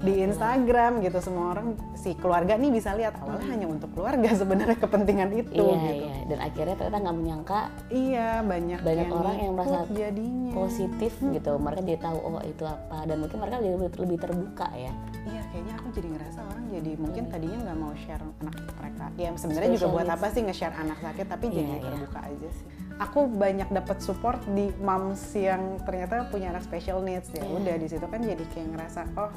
Iya, 0.00 0.06
di 0.08 0.12
Instagram 0.24 0.92
gitu. 1.00 1.20
Semua 1.20 1.52
orang 1.52 1.76
si 1.92 2.16
keluarga 2.16 2.56
nih 2.56 2.72
bisa 2.72 2.90
lihat 2.92 3.20
awalnya 3.20 3.52
hanya 3.52 3.68
untuk 3.68 3.92
keluarga 3.92 4.32
sebenarnya 4.40 4.74
kepentingan 4.74 5.28
itu 5.30 5.52
Iya, 5.52 5.76
gitu. 5.76 5.92
iya. 6.00 6.14
Dan 6.24 6.38
akhirnya 6.40 6.74
ternyata 6.74 6.98
nggak 6.98 7.16
menyangka 7.16 7.60
iya 7.92 8.28
banyak 8.40 8.80
Banyak 8.80 9.06
yang 9.06 9.12
orang 9.12 9.36
yang 9.38 9.52
merasa 9.52 9.78
jadinya. 9.86 10.52
positif 10.56 11.12
gitu. 11.20 11.52
Mereka 11.54 11.80
jadi 11.84 12.00
tahu 12.00 12.16
oh 12.18 12.40
itu 12.40 12.64
apa. 12.64 13.04
Dan 13.04 13.16
mungkin 13.20 13.38
mereka 13.38 13.56
jadi 13.58 13.74
lebih, 13.76 13.90
lebih 14.00 14.18
terbuka 14.18 14.66
ya. 14.72 14.92
iya 15.22 15.39
kayaknya 15.50 15.74
aku 15.82 15.88
jadi 15.90 16.08
ngerasa 16.14 16.40
orang 16.46 16.64
jadi 16.70 16.90
mungkin 16.94 17.24
tadinya 17.26 17.58
nggak 17.66 17.78
mau 17.78 17.92
share 17.98 18.22
anak 18.22 18.56
mereka. 18.78 19.04
Ya 19.18 19.28
sebenarnya 19.34 19.70
juga 19.74 19.86
buat 19.90 20.08
apa 20.08 20.26
sih 20.30 20.40
nge-share 20.46 20.76
anak 20.78 20.98
sakit 21.02 21.26
tapi 21.26 21.44
Iya, 21.50 21.54
jadi 21.54 21.66
iya. 21.66 21.80
terbuka 21.82 22.20
aja 22.22 22.48
sih. 22.54 22.66
Aku 23.00 23.20
banyak 23.26 23.68
dapat 23.72 23.98
support 23.98 24.40
di 24.52 24.70
moms 24.78 25.22
yang 25.34 25.80
ternyata 25.82 26.28
punya 26.30 26.54
anak 26.54 26.62
special 26.62 27.02
needs. 27.02 27.28
Ya 27.34 27.42
Iya. 27.42 27.50
udah 27.50 27.74
di 27.76 27.86
situ 27.90 28.06
kan 28.06 28.20
jadi 28.22 28.44
kayak 28.54 28.68
ngerasa 28.76 29.00
oh 29.18 29.32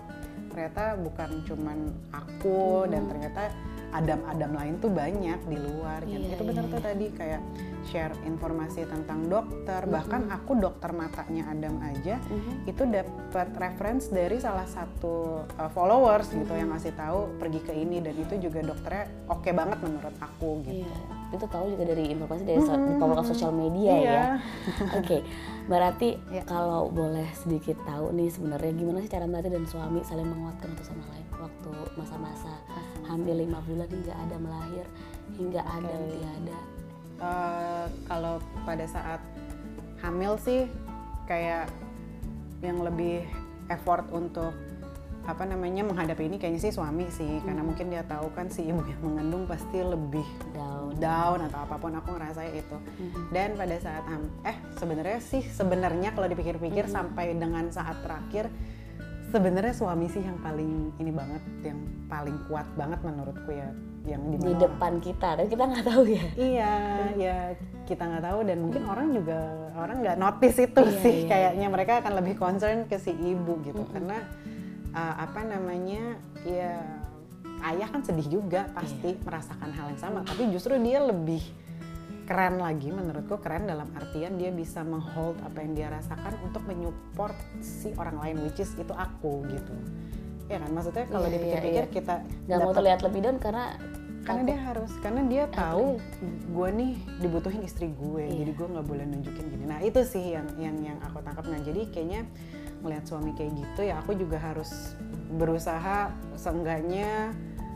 ternyata 0.54 0.84
bukan 1.02 1.30
cuman 1.50 1.78
aku 2.14 2.86
dan 2.86 3.10
ternyata 3.10 3.50
adam-adam 3.94 4.52
lain 4.52 4.74
tuh 4.82 4.90
banyak 4.90 5.40
di 5.46 5.58
luar 5.58 6.02
gitu. 6.04 6.18
Iya, 6.20 6.36
itu 6.36 6.44
benar 6.44 6.66
iya, 6.66 6.74
tuh 6.74 6.82
tadi 6.82 7.06
kayak 7.14 7.42
share 7.84 8.16
informasi 8.24 8.88
tentang 8.88 9.28
dokter 9.28 9.84
bahkan 9.86 10.32
aku 10.32 10.56
dokter 10.56 10.90
matanya 10.90 11.52
Adam 11.52 11.84
aja 11.84 12.16
itu 12.64 12.84
dapat 12.84 13.52
reference 13.54 14.08
dari 14.08 14.40
salah 14.40 14.64
satu 14.64 15.44
uh, 15.60 15.68
followers 15.70 16.32
gitu 16.32 16.56
yang 16.56 16.72
ngasih 16.72 16.96
tahu 16.96 17.28
pergi 17.38 17.60
ke 17.60 17.76
ini 17.76 18.00
dan 18.00 18.16
itu 18.16 18.40
juga 18.40 18.64
dokternya 18.64 19.06
oke 19.28 19.50
banget 19.52 19.78
menurut 19.84 20.16
aku 20.18 20.64
gitu. 20.64 20.88
Iya. 20.88 20.96
Itu 21.34 21.46
tahu 21.46 21.66
juga 21.70 21.84
dari 21.86 22.08
informasi 22.08 22.44
dari 22.46 22.62
so- 22.62 22.78
di 22.78 22.94
power 22.96 23.18
of 23.20 23.28
social 23.28 23.52
media 23.52 23.94
Iya. 23.94 24.14
ya. 24.14 24.26
Oke, 25.02 25.18
berarti 25.66 26.16
Iya. 26.30 26.46
kalau 26.46 26.88
boleh 26.88 27.26
sedikit 27.36 27.76
tahu 27.84 28.14
nih 28.14 28.30
sebenarnya 28.30 28.72
gimana 28.72 29.02
sih 29.02 29.10
cara 29.10 29.26
Mbak 29.26 29.50
dan 29.50 29.66
suami 29.66 30.06
saling 30.06 30.30
menguatkan 30.30 30.72
satu 30.74 30.94
sama 30.94 31.04
lain 31.10 31.23
waktu 31.44 31.72
masa-masa 32.00 32.54
hamil 33.04 33.44
lima 33.44 33.60
bulan 33.68 33.88
hingga 33.92 34.14
ada 34.16 34.36
melahir 34.40 34.86
hingga 35.36 35.62
ada 35.62 35.94
tiada. 36.08 36.60
Eh, 37.24 37.86
kalau 38.08 38.40
pada 38.64 38.86
saat 38.88 39.22
hamil 40.04 40.36
sih 40.40 40.68
kayak 41.28 41.72
yang 42.64 42.80
lebih 42.80 43.24
effort 43.72 44.08
untuk 44.12 44.52
apa 45.24 45.48
namanya 45.48 45.88
menghadapi 45.88 46.28
ini 46.28 46.36
kayaknya 46.36 46.68
sih 46.68 46.74
suami 46.76 47.08
sih. 47.08 47.40
Karena 47.48 47.64
mungkin 47.64 47.88
dia 47.88 48.04
tahu 48.04 48.28
kan 48.36 48.52
si 48.52 48.68
ibu 48.68 48.84
yang 48.84 49.00
mengandung 49.04 49.48
pasti 49.48 49.80
lebih 49.80 50.28
Down. 50.52 51.00
down 51.00 51.40
atau 51.48 51.60
apa 51.64 51.76
pun 51.80 51.96
aku 51.96 52.12
ngerasa 52.12 52.44
itu. 52.52 52.78
Dan 53.32 53.56
pada 53.56 53.76
saat 53.80 54.04
eh 54.44 54.58
sebenarnya 54.76 55.20
sih 55.24 55.44
sebenarnya 55.48 56.12
kalau 56.12 56.28
dipikir-pikir 56.28 56.92
sampai 56.92 57.36
dengan 57.40 57.72
saat 57.72 58.04
terakhir 58.04 58.52
sebenarnya 59.34 59.74
suami 59.74 60.06
sih 60.06 60.22
yang 60.22 60.38
paling 60.46 60.94
ini 61.02 61.10
banget 61.10 61.42
yang 61.66 61.82
paling 62.06 62.38
kuat 62.46 62.70
banget 62.78 63.02
menurutku 63.02 63.50
ya 63.50 63.74
yang 64.04 64.20
di 64.36 64.52
depan 64.60 65.00
kita, 65.00 65.40
tapi 65.40 65.48
kita 65.48 65.64
nggak 65.64 65.86
tahu 65.88 66.04
ya. 66.12 66.26
Iya, 66.36 66.74
ya 67.16 67.38
kita 67.88 68.04
nggak 68.04 68.24
tahu 68.28 68.40
dan 68.44 68.58
mungkin 68.60 68.84
orang 68.84 69.08
juga 69.16 69.40
orang 69.80 69.98
nggak 70.04 70.18
notice 70.20 70.60
itu 70.60 70.82
Iya, 70.84 71.00
sih 71.00 71.18
iya, 71.24 71.30
kayaknya 71.32 71.68
mereka 71.72 71.94
akan 72.04 72.14
lebih 72.20 72.36
concern 72.36 72.84
ke 72.86 73.00
si 73.00 73.16
ibu 73.16 73.64
gitu 73.64 73.80
karena 73.96 74.20
uh, 74.92 75.16
apa 75.24 75.48
namanya 75.48 76.20
ya 76.44 76.84
ayah 77.64 77.88
kan 77.88 78.04
sedih 78.04 78.28
juga 78.28 78.68
pasti 78.76 79.16
Iya. 79.16 79.24
merasakan 79.24 79.72
hal 79.72 79.86
yang 79.96 80.02
sama 80.04 80.20
tapi 80.28 80.52
justru 80.52 80.76
dia 80.84 81.00
lebih 81.00 81.44
keren 82.34 82.58
lagi 82.58 82.90
menurutku 82.90 83.38
keren 83.46 83.70
dalam 83.70 83.86
artian 83.94 84.42
dia 84.42 84.50
bisa 84.50 84.82
menghold 84.82 85.38
apa 85.46 85.62
yang 85.62 85.78
dia 85.78 85.88
rasakan 85.94 86.34
untuk 86.42 86.66
menyupport 86.66 87.38
si 87.62 87.94
orang 87.94 88.18
lain 88.18 88.42
which 88.42 88.58
is 88.58 88.74
itu 88.74 88.90
aku 88.90 89.46
gitu. 89.54 89.76
Ya 90.50 90.58
kan? 90.58 90.74
Maksudnya 90.74 91.06
kalau 91.14 91.30
Iya, 91.30 91.30
iya, 91.30 91.38
dipikir-pikir 91.38 91.86
iya. 91.86 91.94
kita 91.94 92.16
Nggak 92.50 92.60
mau 92.66 92.74
terlihat 92.74 93.00
lebih 93.06 93.20
down 93.22 93.38
karena 93.38 93.78
karena 94.26 94.42
dia 94.50 94.60
harus 94.66 94.92
karena 95.04 95.22
dia 95.30 95.44
tahu 95.52 96.00
gue 96.58 96.70
nih 96.74 96.94
dibutuhin 97.22 97.62
istri 97.62 97.94
gue 97.94 98.24
Iya. 98.26 98.34
jadi 98.42 98.52
gue 98.58 98.68
nggak 98.82 98.88
boleh 98.90 99.06
nunjukin 99.14 99.46
gini. 99.54 99.66
Nah 99.70 99.80
itu 99.86 100.02
sih 100.02 100.34
yang 100.34 100.50
yang 100.58 100.74
yang 100.82 100.98
aku 101.06 101.22
tangkap. 101.22 101.46
Nah 101.46 101.62
jadi 101.62 101.86
kayaknya 101.94 102.26
melihat 102.82 103.06
suami 103.06 103.38
kayak 103.38 103.54
gitu 103.62 103.86
ya 103.86 104.02
aku 104.02 104.18
juga 104.18 104.42
harus 104.42 104.98
berusaha 105.38 106.10
seenggaknya 106.34 107.30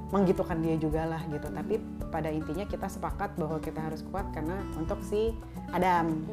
menggitukan 0.09 0.57
dia 0.65 0.81
juga 0.81 1.05
lah 1.05 1.21
gitu. 1.29 1.45
Tapi 1.45 1.77
pada 2.07 2.31
intinya 2.31 2.63
kita 2.63 2.87
sepakat 2.87 3.35
bahwa 3.35 3.59
kita 3.59 3.83
harus 3.83 4.01
kuat 4.07 4.27
karena 4.31 4.63
untuk 4.79 4.99
si 5.03 5.35
Adam. 5.71 6.23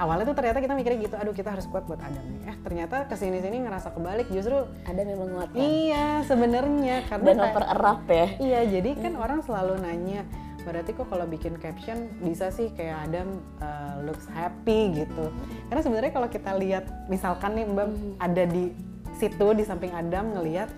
Awalnya 0.00 0.24
tuh 0.32 0.36
ternyata 0.36 0.58
kita 0.64 0.72
mikirnya 0.72 0.98
gitu 1.04 1.16
aduh 1.20 1.36
kita 1.36 1.52
harus 1.52 1.68
kuat 1.68 1.84
buat 1.84 2.00
Adam 2.00 2.24
nih. 2.32 2.48
Eh 2.48 2.56
ternyata 2.64 3.04
ke 3.06 3.14
sini 3.14 3.44
sini 3.44 3.62
ngerasa 3.62 3.92
kebalik 3.92 4.32
justru 4.32 4.64
ada 4.88 5.00
memang 5.04 5.28
menguatkan. 5.28 5.60
Iya 5.60 6.24
sebenarnya 6.24 6.96
karena 7.06 7.26
dan 7.28 7.36
mempererat 7.38 8.00
ya. 8.08 8.26
Iya, 8.40 8.60
jadi 8.78 8.90
kan 8.98 9.12
orang 9.20 9.40
selalu 9.44 9.74
nanya, 9.84 10.22
berarti 10.62 10.90
kok 10.96 11.06
kalau 11.10 11.26
bikin 11.28 11.58
caption 11.58 12.08
bisa 12.22 12.48
sih 12.54 12.72
kayak 12.72 13.10
Adam 13.10 13.38
uh, 13.60 14.02
looks 14.06 14.26
happy 14.32 15.04
gitu. 15.04 15.28
Karena 15.68 15.82
sebenarnya 15.82 16.12
kalau 16.14 16.28
kita 16.30 16.52
lihat, 16.56 16.84
misalkan 17.06 17.58
nih 17.58 17.66
Mbak 17.68 17.88
ada 18.18 18.44
di 18.48 18.72
situ 19.20 19.46
di 19.54 19.62
samping 19.62 19.92
Adam 19.92 20.34
ngelihat 20.34 20.72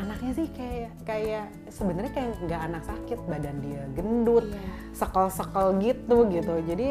anaknya 0.00 0.32
sih 0.32 0.48
kayak 0.50 0.92
kayak 1.04 1.46
sebenarnya 1.68 2.12
kayak 2.16 2.32
nggak 2.48 2.62
anak 2.72 2.82
sakit, 2.88 3.18
badan 3.28 3.56
dia 3.60 3.82
gendut, 3.92 4.46
Iya. 4.48 4.60
sekel-sekel 4.96 5.66
gitu 5.84 6.16
gitu. 6.32 6.54
Jadi 6.64 6.88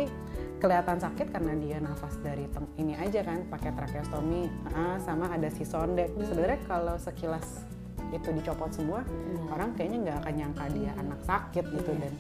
kelihatan 0.60 1.00
sakit 1.00 1.32
karena 1.32 1.54
dia 1.56 1.78
nafas 1.80 2.20
dari 2.20 2.44
ini 2.76 2.92
aja 3.00 3.24
kan 3.24 3.48
pakai 3.48 3.72
tracheostomy 3.72 4.52
ah, 4.76 5.00
sama 5.02 5.32
ada 5.32 5.48
si 5.50 5.64
sonde. 5.64 6.12
Sebenarnya 6.20 6.60
kalau 6.68 6.96
sekilas 7.00 7.66
itu 8.10 8.30
dicopot 8.34 8.74
semua 8.74 9.06
orang 9.54 9.74
kayaknya 9.78 9.98
nggak 10.10 10.18
akan 10.26 10.34
nyangka 10.36 10.66
dia 10.76 10.92
anak 11.00 11.20
sakit 11.26 11.66
gitu. 11.66 11.92
Dan 11.96 12.14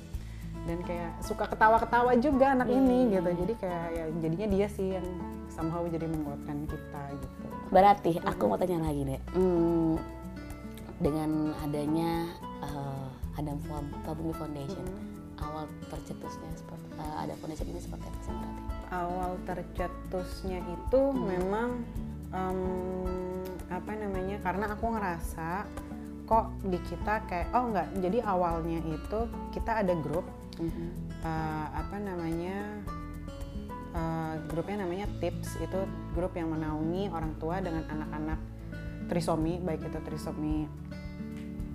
dan 0.68 0.78
kayak 0.86 1.12
suka 1.24 1.48
ketawa-ketawa 1.50 2.14
juga 2.20 2.54
anak 2.56 2.70
ini 2.70 3.14
gitu. 3.14 3.30
Jadi 3.46 3.54
kayak 3.60 3.86
ya, 3.96 4.06
jadinya 4.22 4.48
dia 4.48 4.68
sih 4.70 4.88
yang 4.98 5.08
somehow 5.52 5.84
jadi 5.88 6.06
menguatkan 6.08 6.64
kita 6.70 7.04
gitu. 7.20 7.46
Berarti 7.70 8.12
aku 8.24 8.44
mau 8.50 8.58
tanya 8.58 8.82
lagi 8.88 9.02
deh. 9.06 9.22
Hmm, 9.36 9.94
dengan 11.00 11.56
adanya 11.64 12.28
eh, 12.62 13.08
Adam 13.40 13.56
Fab- 13.66 13.96
Fabumi 14.04 14.36
Foundation, 14.36 14.84
awal 15.40 15.64
tercetusnya 15.88 16.52
seperti 16.56 16.86
eh, 17.00 17.16
ada 17.24 17.34
foundation 17.40 17.68
ini 17.72 17.80
seperti 17.80 18.06
apa 18.06 18.20
sih 18.22 18.34
berarti? 18.36 18.62
awal 18.90 19.32
tercetusnya 19.46 20.60
itu 20.66 21.02
memang 21.14 21.86
em, 22.34 22.60
apa 23.70 23.92
namanya 23.94 24.42
karena 24.42 24.66
aku 24.74 24.98
ngerasa 24.98 25.70
kok 26.26 26.46
di 26.66 26.78
kita 26.90 27.22
kayak 27.26 27.54
oh 27.54 27.70
nggak 27.70 27.88
jadi 28.02 28.22
awalnya 28.26 28.82
itu 28.86 29.20
kita 29.54 29.82
ada 29.86 29.94
grup 29.98 30.26
eh, 31.24 31.68
apa 31.72 31.96
namanya 31.96 32.82
eh, 33.96 34.34
grupnya 34.50 34.84
namanya 34.86 35.08
tips. 35.22 35.58
Itu 35.58 35.86
grup 36.14 36.36
yang 36.36 36.52
menaungi 36.52 37.10
orang 37.10 37.34
tua 37.40 37.62
dengan 37.62 37.86
anak-anak 37.88 38.40
trisomi 39.10 39.58
baik 39.58 39.90
itu 39.90 40.00
trisomi 40.06 40.70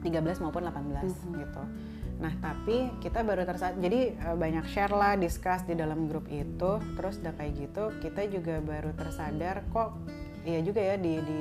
13 0.06 0.44
maupun 0.44 0.62
18 0.70 1.02
gitu. 1.34 1.62
Nah 2.22 2.32
tapi 2.38 2.94
kita 3.02 3.26
baru 3.26 3.42
tersaat 3.42 3.80
jadi 3.82 4.14
eh, 4.14 4.36
banyak 4.38 4.64
share 4.70 4.94
lah, 4.94 5.18
discuss 5.18 5.66
di 5.66 5.74
dalam 5.74 6.06
grup 6.06 6.30
itu, 6.30 6.78
terus 6.94 7.18
udah 7.18 7.34
kayak 7.34 7.52
gitu 7.58 7.90
kita 7.98 8.30
juga 8.30 8.62
baru 8.62 8.94
tersadar 8.94 9.66
kok 9.74 9.98
iya 10.46 10.60
juga 10.62 10.80
ya 10.80 10.96
di 11.00 11.18
di 11.18 11.40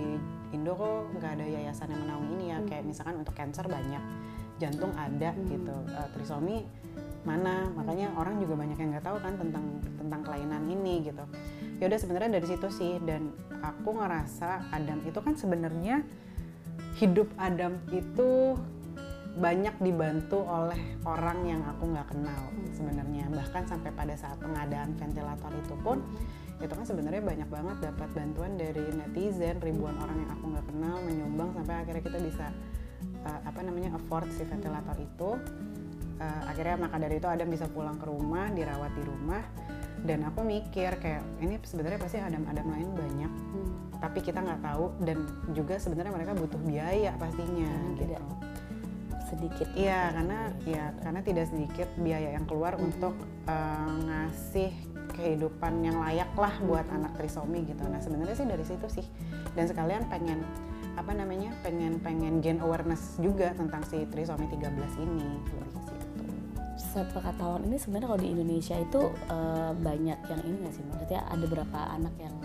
Indo 0.53 0.77
kok 0.77 1.17
nggak 1.17 1.31
ada 1.37 1.45
yayasan 1.49 1.89
yang 1.93 2.01
menaungi 2.07 2.31
ini 2.33 2.45
ya. 2.49 2.59
Kayak 2.65 2.83
misalkan 2.89 3.15
untuk 3.21 3.33
cancer 3.33 3.65
banyak, 3.65 4.03
jantung 4.57 4.93
ada 4.97 5.33
gitu, 5.49 5.75
Eh, 5.93 6.07
trisomi 6.17 6.65
mana? 7.23 7.69
Makanya 7.73 8.13
orang 8.17 8.37
juga 8.37 8.53
banyak 8.59 8.77
yang 8.77 8.89
nggak 8.97 9.05
tahu 9.05 9.17
kan 9.21 9.33
tentang 9.37 9.65
tentang 9.97 10.21
kelainan 10.25 10.63
ini 10.69 11.09
gitu 11.09 11.25
ya 11.83 11.91
udah 11.91 11.99
sebenarnya 11.99 12.39
dari 12.39 12.47
situ 12.47 12.67
sih 12.71 12.95
dan 13.03 13.35
aku 13.59 13.91
ngerasa 13.99 14.71
Adam 14.71 15.03
itu 15.03 15.19
kan 15.19 15.35
sebenarnya 15.35 15.99
hidup 16.95 17.27
Adam 17.35 17.75
itu 17.91 18.55
banyak 19.35 19.75
dibantu 19.83 20.47
oleh 20.47 20.79
orang 21.03 21.43
yang 21.43 21.59
aku 21.67 21.91
nggak 21.91 22.07
kenal 22.07 22.39
sebenarnya. 22.71 23.27
Bahkan 23.27 23.67
sampai 23.67 23.91
pada 23.91 24.15
saat 24.15 24.39
pengadaan 24.39 24.95
ventilator 24.95 25.51
itu 25.59 25.75
pun 25.83 25.99
itu 26.63 26.71
kan 26.71 26.87
sebenarnya 26.87 27.19
banyak 27.19 27.49
banget 27.51 27.77
dapat 27.91 28.09
bantuan 28.15 28.55
dari 28.55 28.87
netizen 28.95 29.59
ribuan 29.59 29.99
orang 29.99 30.23
yang 30.23 30.31
aku 30.39 30.45
nggak 30.55 30.65
kenal 30.71 30.95
menyumbang 31.03 31.51
sampai 31.51 31.75
akhirnya 31.83 32.03
kita 32.07 32.19
bisa 32.23 32.47
uh, 33.27 33.39
apa 33.43 33.59
namanya 33.59 33.91
afford 33.99 34.31
si 34.31 34.47
ventilator 34.47 34.95
itu. 35.03 35.35
Uh, 36.15 36.41
akhirnya 36.47 36.87
maka 36.87 36.95
dari 36.95 37.19
itu 37.19 37.27
Adam 37.27 37.51
bisa 37.51 37.67
pulang 37.67 37.99
ke 37.99 38.07
rumah 38.07 38.47
dirawat 38.55 38.95
di 38.95 39.03
rumah 39.03 39.43
dan 40.03 40.19
aku 40.27 40.43
mikir 40.43 40.91
kayak 40.99 41.23
ini 41.39 41.55
sebenarnya 41.63 41.99
pasti 41.99 42.19
Adam-Adam 42.19 42.67
lain 42.67 42.89
banyak 42.91 43.31
Hmm. 43.31 43.71
tapi 43.97 44.19
kita 44.19 44.39
nggak 44.39 44.61
tahu 44.61 44.91
dan 45.01 45.17
juga 45.51 45.79
sebenarnya 45.79 46.11
mereka 46.11 46.35
butuh 46.35 46.59
biaya 46.59 47.15
pastinya 47.15 47.71
Hmm, 47.71 47.95
gitu. 47.95 48.11
tidak. 48.11 48.23
sedikit 49.23 49.65
Iya 49.73 50.13
karena 50.13 50.39
ya 50.61 50.83
karena 51.01 51.19
tidak 51.25 51.45
sedikit 51.49 51.89
biaya 51.97 52.37
yang 52.37 52.45
keluar 52.45 52.77
Mhm. 52.77 52.85
untuk 52.85 53.17
uh, 53.49 53.89
ngasih 54.05 54.69
kehidupan 55.09 55.81
yang 55.81 55.97
layak 56.05 56.29
lah 56.37 56.53
buat 56.61 56.85
Mhm. 56.85 56.95
anak 57.01 57.11
trisomi 57.17 57.65
gitu. 57.65 57.81
Nah 57.81 57.97
sebenarnya 57.97 58.35
sih 58.37 58.45
dari 58.45 58.61
situ 58.61 58.85
sih 58.93 59.05
dan 59.57 59.65
sekalian 59.65 60.05
pengen 60.05 60.45
apa 60.93 61.17
namanya 61.17 61.49
pengen 61.65 61.97
pengen 61.97 62.45
gain 62.45 62.61
awareness 62.61 63.17
juga 63.17 63.49
tentang 63.57 63.81
si 63.89 64.05
trisomi 64.05 64.45
13 64.45 64.93
ini 65.01 65.25
situ. 65.49 65.82
Sepengetahuan 66.93 67.65
ini 67.65 67.81
sebenarnya 67.81 68.07
kalau 68.13 68.21
di 68.21 68.29
Indonesia 68.29 68.77
itu 68.77 69.01
eh, 69.09 69.71
banyak 69.73 70.19
yang 70.29 70.41
ini 70.45 70.55
nggak 70.61 70.73
sih 70.77 70.83
maksudnya 70.85 71.21
ada 71.25 71.45
berapa 71.49 71.79
anak 71.97 72.15
yang 72.21 72.35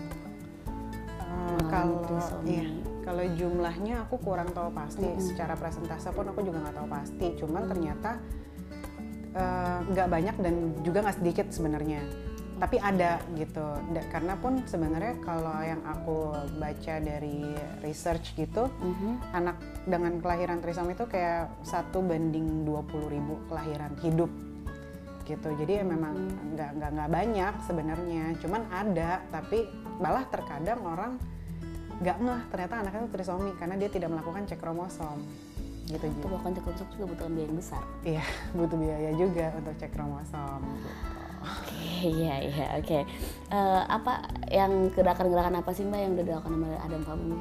Uh, 1.29 1.61
mengalami 1.61 1.69
kalau 1.69 2.41
iya, 2.49 2.65
kalau 3.05 3.23
jumlahnya 3.37 3.95
aku 4.01 4.15
kurang 4.17 4.49
tahu 4.49 4.73
pasti. 4.73 5.05
Mhm. 5.05 5.21
Secara 5.21 5.53
presentase 5.53 6.09
pun 6.09 6.25
aku 6.25 6.41
juga 6.41 6.57
nggak 6.65 6.75
tahu 6.81 6.87
pasti. 6.89 7.27
Cuman 7.37 7.63
ternyata 7.69 8.17
uh, 9.37 9.79
nggak 9.93 10.07
banyak 10.09 10.35
dan 10.41 10.55
juga 10.81 11.05
nggak 11.05 11.17
sedikit 11.21 11.47
sebenarnya. 11.53 12.01
Tapi 12.59 12.77
ada 12.77 13.23
gitu. 13.33 13.63
Da- 13.95 14.07
karena 14.11 14.35
pun 14.35 14.59
sebenarnya 14.67 15.15
kalau 15.23 15.55
yang 15.63 15.79
aku 15.87 16.35
baca 16.59 16.95
dari 16.99 17.55
research 17.79 18.35
gitu, 18.35 18.67
Mhm. 18.67 19.31
anak 19.31 19.57
dengan 19.87 20.19
kelahiran 20.19 20.59
trisomi 20.59 20.93
itu 20.93 21.07
kayak 21.07 21.63
satu 21.63 22.03
banding 22.03 22.67
20.000 22.67 23.07
ribu 23.07 23.39
kelahiran 23.47 23.95
hidup 24.03 24.29
gitu 25.23 25.53
jadi 25.61 25.81
ya 25.81 25.85
memang 25.85 26.17
nggak 26.57 26.71
nggak 26.73 26.89
nggak 26.89 27.09
banyak 27.13 27.53
sebenarnya 27.69 28.33
cuman 28.41 28.65
ada 28.73 29.21
tapi 29.29 29.69
malah 30.01 30.25
terkadang 30.25 30.81
orang 30.81 31.21
nggak 32.01 32.17
ngeh 32.17 32.41
ternyata 32.49 32.73
anaknya 32.81 32.99
itu 33.05 33.11
trisomi 33.13 33.51
karena 33.61 33.75
dia 33.77 33.89
tidak 33.93 34.09
melakukan 34.09 34.49
cek 34.49 34.57
kromosom 34.57 35.21
gitu 35.85 36.01
itu 36.01 36.25
Ji. 36.25 36.33
bahkan 36.33 36.51
cek 36.57 36.89
juga 36.97 37.05
butuh 37.13 37.27
biaya 37.29 37.45
yang 37.45 37.57
besar 37.61 37.83
iya 38.01 38.25
butuh 38.57 38.77
biaya 38.81 39.11
juga 39.13 39.47
untuk 39.53 39.73
cek 39.77 39.91
kromosom 39.93 40.59
gitu. 40.65 40.89
Oke, 41.39 42.11
iya 42.11 42.35
iya 42.43 42.67
oke. 42.79 42.99
Eh, 43.49 43.83
apa 43.87 44.27
yang 44.51 44.91
gerakan-gerakan 44.91 45.63
apa 45.63 45.71
sih 45.71 45.87
mbak 45.87 45.99
yang 46.03 46.11
udah 46.19 46.25
dilakukan 46.27 46.53
sama 46.55 46.67
Adam 46.83 47.01
Family? 47.07 47.39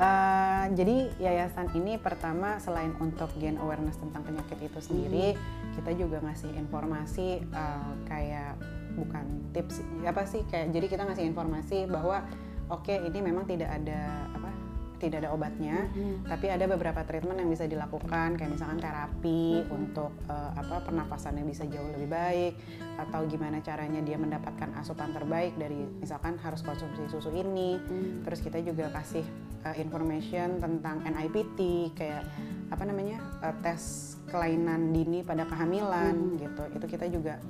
Eh, 0.00 0.64
jadi 0.74 0.96
yayasan 1.20 1.68
ini 1.76 2.00
pertama 2.00 2.56
selain 2.56 2.96
untuk 2.98 3.28
gain 3.36 3.60
awareness 3.60 4.00
tentang 4.00 4.24
penyakit 4.24 4.58
itu 4.64 4.80
sendiri, 4.80 5.36
kita 5.76 5.92
juga 5.94 6.24
ngasih 6.24 6.50
informasi 6.56 7.44
eh, 7.44 7.92
kayak 8.08 8.56
bukan 8.98 9.24
tips 9.54 9.82
apa 10.02 10.26
sih 10.26 10.42
kayak 10.50 10.74
jadi 10.74 10.86
kita 10.90 11.02
ngasih 11.06 11.24
informasi 11.30 11.86
bahwa 11.86 12.26
oke 12.70 12.90
ini 12.90 13.18
memang 13.22 13.46
tidak 13.46 13.70
ada 13.70 14.26
apa 14.34 14.50
tidak 15.00 15.24
ada 15.24 15.32
obatnya, 15.32 15.88
Mhm. 15.90 16.28
tapi 16.28 16.46
ada 16.52 16.68
beberapa 16.68 17.00
treatment 17.08 17.40
yang 17.40 17.48
bisa 17.48 17.64
dilakukan 17.64 18.36
kayak 18.36 18.52
misalkan 18.52 18.78
terapi 18.78 19.64
untuk 19.72 20.12
eh, 20.28 20.50
apa 20.54 20.84
pernapasannya 20.84 21.42
bisa 21.48 21.64
jauh 21.64 21.88
lebih 21.96 22.12
baik 22.12 22.52
atau 23.00 23.24
gimana 23.24 23.64
caranya 23.64 24.04
dia 24.04 24.20
mendapatkan 24.20 24.76
asupan 24.76 25.16
terbaik 25.16 25.56
dari 25.56 25.88
misalkan 25.98 26.36
harus 26.38 26.60
konsumsi 26.60 27.08
susu 27.08 27.32
ini. 27.32 27.80
Hmm. 27.80 28.22
terus 28.22 28.44
kita 28.44 28.60
juga 28.60 28.92
kasih 28.92 29.24
uh, 29.64 29.76
information 29.76 30.60
tentang 30.60 31.00
NIPT 31.04 31.92
kayak 31.96 32.24
apa 32.70 32.82
namanya 32.84 33.18
uh, 33.42 33.54
tes 33.64 34.14
kelainan 34.30 34.92
dini 34.94 35.24
pada 35.26 35.48
kehamilan 35.48 36.38
gitu. 36.38 36.62
Itu 36.76 36.86
kita 36.86 37.06
juga 37.10 37.40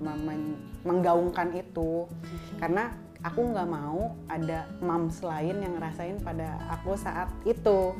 menggaungkan 0.86 1.52
itu. 1.52 2.08
Karena 2.56 2.88
aku 3.20 3.40
nggak 3.52 3.68
mau 3.68 4.16
ada 4.28 4.64
moms 4.80 5.20
lain 5.20 5.60
yang 5.60 5.76
ngerasain 5.76 6.16
pada 6.24 6.56
aku 6.72 6.96
saat 6.96 7.28
itu. 7.44 7.92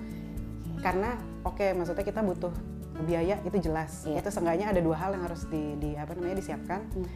Karena 0.80 1.16
oke 1.44 1.76
maksudnya 1.76 2.04
kita 2.04 2.24
butuh 2.24 2.52
biaya 3.00 3.40
itu 3.44 3.56
jelas. 3.60 4.04
Iya. 4.04 4.20
itu 4.20 4.28
seenggaknya 4.28 4.76
ada 4.76 4.80
dua 4.84 4.96
hal 4.96 5.16
yang 5.16 5.24
harus 5.24 5.48
di, 5.48 5.76
di 5.80 5.96
apa 5.96 6.12
namanya 6.16 6.40
disiapkan. 6.40 6.80
Mhm. 6.92 7.08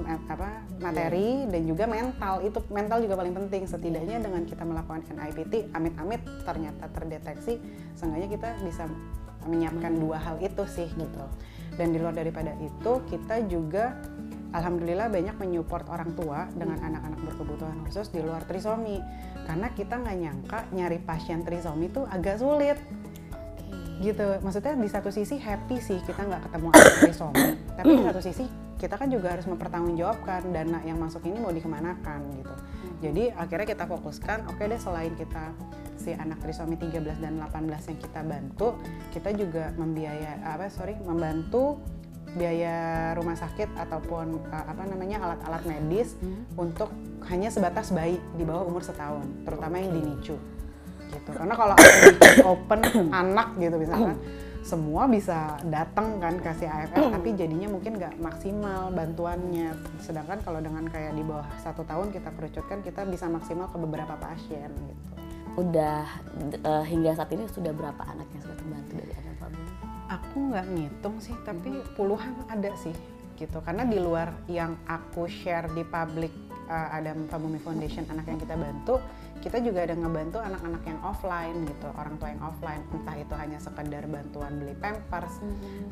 ma- 0.00 0.24
apa 0.32 0.64
materi 0.80 1.44
dan 1.48 1.62
juga 1.68 1.84
mental. 1.84 2.40
Itu 2.44 2.64
mental 2.72 3.04
juga 3.04 3.20
paling 3.20 3.34
penting. 3.36 3.68
Setidaknya 3.68 4.20
dengan 4.20 4.44
kita 4.48 4.64
melakukan 4.64 5.04
NIPT 5.12 5.72
amit-amit 5.76 6.24
ternyata 6.44 6.88
terdeteksi 6.92 7.60
seenggaknya 7.96 8.28
kita 8.32 8.48
bisa 8.64 8.88
menyiapkan 9.48 9.96
dua 9.96 10.20
hal 10.20 10.36
itu 10.40 10.64
sih 10.68 10.88
gitu. 10.88 11.24
Dan 11.76 11.96
di 11.96 11.98
luar 12.00 12.12
daripada 12.12 12.52
itu 12.60 12.92
kita 13.08 13.44
juga 13.48 13.96
alhamdulillah 14.50 15.08
banyak 15.10 15.36
menyupport 15.38 15.86
orang 15.90 16.10
tua 16.14 16.46
dengan 16.54 16.78
anak-anak 16.82 17.20
berkebutuhan 17.30 17.78
khusus 17.86 18.10
di 18.10 18.20
luar 18.22 18.42
trisomi. 18.46 18.98
Karena 19.46 19.70
kita 19.74 19.98
nggak 19.98 20.16
nyangka 20.16 20.58
nyari 20.74 20.98
pasien 21.02 21.42
trisomi 21.42 21.90
itu 21.90 22.02
agak 22.06 22.38
sulit. 22.38 22.78
Gitu. 24.00 24.26
Maksudnya 24.40 24.74
di 24.80 24.88
satu 24.88 25.12
sisi 25.12 25.36
happy 25.36 25.76
sih 25.78 25.98
kita 26.02 26.24
nggak 26.24 26.48
ketemu 26.48 26.66
anak 26.72 26.96
trisomi 27.04 27.48
tapi 27.76 27.96
di 27.96 28.04
satu 28.04 28.20
sisi 28.20 28.44
kita 28.80 28.96
kan 28.96 29.12
juga 29.12 29.36
harus 29.36 29.44
mempertanggungjawabkan 29.44 30.52
dana 30.56 30.80
yang 30.88 30.96
masuk 30.96 31.20
ini 31.28 31.36
mau 31.36 31.52
dikemanakan 31.52 32.20
gitu. 32.40 32.54
Jadi 33.00 33.32
akhirnya 33.32 33.68
kita 33.68 33.84
fokuskan 33.84 34.48
oke 34.48 34.60
deh 34.60 34.80
selain 34.80 35.12
kita 35.16 35.52
si 36.00 36.16
anak 36.16 36.40
trisomi 36.40 36.80
13 36.80 37.20
dan 37.20 37.36
18 37.40 37.92
yang 37.92 37.98
kita 38.00 38.20
bantu 38.24 38.68
kita 39.12 39.36
juga 39.36 39.68
membiaya 39.76 40.40
apa 40.40 40.72
sorry 40.72 40.96
membantu 40.96 41.76
biaya 42.32 42.76
rumah 43.14 43.34
sakit 43.34 43.74
ataupun 43.74 44.38
uh, 44.48 44.64
apa 44.66 44.82
namanya 44.86 45.18
alat-alat 45.18 45.62
medis 45.66 46.14
Hmm. 46.20 46.44
untuk 46.54 46.90
hanya 47.26 47.48
sebatas 47.48 47.90
bayi 47.90 48.18
di 48.34 48.44
bawah 48.44 48.66
umur 48.66 48.82
setahun 48.82 49.24
terutama 49.42 49.78
yang 49.78 49.90
di 49.90 50.00
NICU 50.04 50.36
gitu 51.10 51.30
karena 51.34 51.54
kalau 51.54 51.74
open 52.46 52.80
anak 53.22 53.56
gitu 53.56 53.76
misalkan 53.76 54.14
semua 54.60 55.08
bisa 55.08 55.56
datang 55.66 56.20
kan 56.20 56.36
kasih 56.38 56.68
AFF 56.68 57.08
tapi 57.16 57.32
jadinya 57.32 57.66
mungkin 57.66 57.96
nggak 57.96 58.20
maksimal 58.20 58.92
bantuannya 58.92 59.72
sedangkan 59.98 60.38
kalau 60.44 60.60
dengan 60.60 60.84
kayak 60.86 61.16
di 61.16 61.24
bawah 61.24 61.48
satu 61.58 61.82
tahun 61.82 62.12
kita 62.12 62.30
kerucutkan 62.36 62.78
kita 62.84 63.08
bisa 63.08 63.26
maksimal 63.26 63.66
ke 63.68 63.78
beberapa 63.78 64.14
pasien 64.16 64.70
gitu 64.70 65.02
Udah 65.58 66.06
eh, 66.62 66.84
hingga 66.86 67.10
saat 67.18 67.34
ini 67.34 67.42
sudah 67.50 67.74
berapa 67.74 67.98
anak 68.06 68.30
yang 68.30 68.42
sudah 68.46 68.56
terbantu 68.56 68.92
dari 68.96 69.12
Family? 69.12 69.29
Aku 70.10 70.50
nggak 70.50 70.66
ngitung 70.74 71.16
sih 71.22 71.34
tapi 71.46 71.70
puluhan 71.94 72.34
ada 72.50 72.74
sih 72.74 72.94
gitu. 73.38 73.62
Karena 73.62 73.86
di 73.86 73.96
luar 73.96 74.34
yang 74.50 74.76
aku 74.84 75.30
share 75.30 75.70
di 75.72 75.86
public 75.86 76.34
uh, 76.66 76.92
Adam 76.92 77.24
Fabumi 77.30 77.62
Foundation 77.62 78.04
anak 78.10 78.26
yang 78.28 78.38
kita 78.42 78.58
bantu 78.58 78.98
kita 79.40 79.56
juga 79.64 79.88
ada 79.88 79.96
ngebantu 79.96 80.36
anak-anak 80.36 80.82
yang 80.84 81.00
offline 81.00 81.56
gitu. 81.64 81.88
Orang 81.96 82.20
tua 82.20 82.28
yang 82.28 82.44
offline 82.44 82.84
entah 82.92 83.16
itu 83.16 83.34
hanya 83.40 83.56
sekedar 83.56 84.04
bantuan 84.04 84.52
beli 84.60 84.76
pampers 84.76 85.40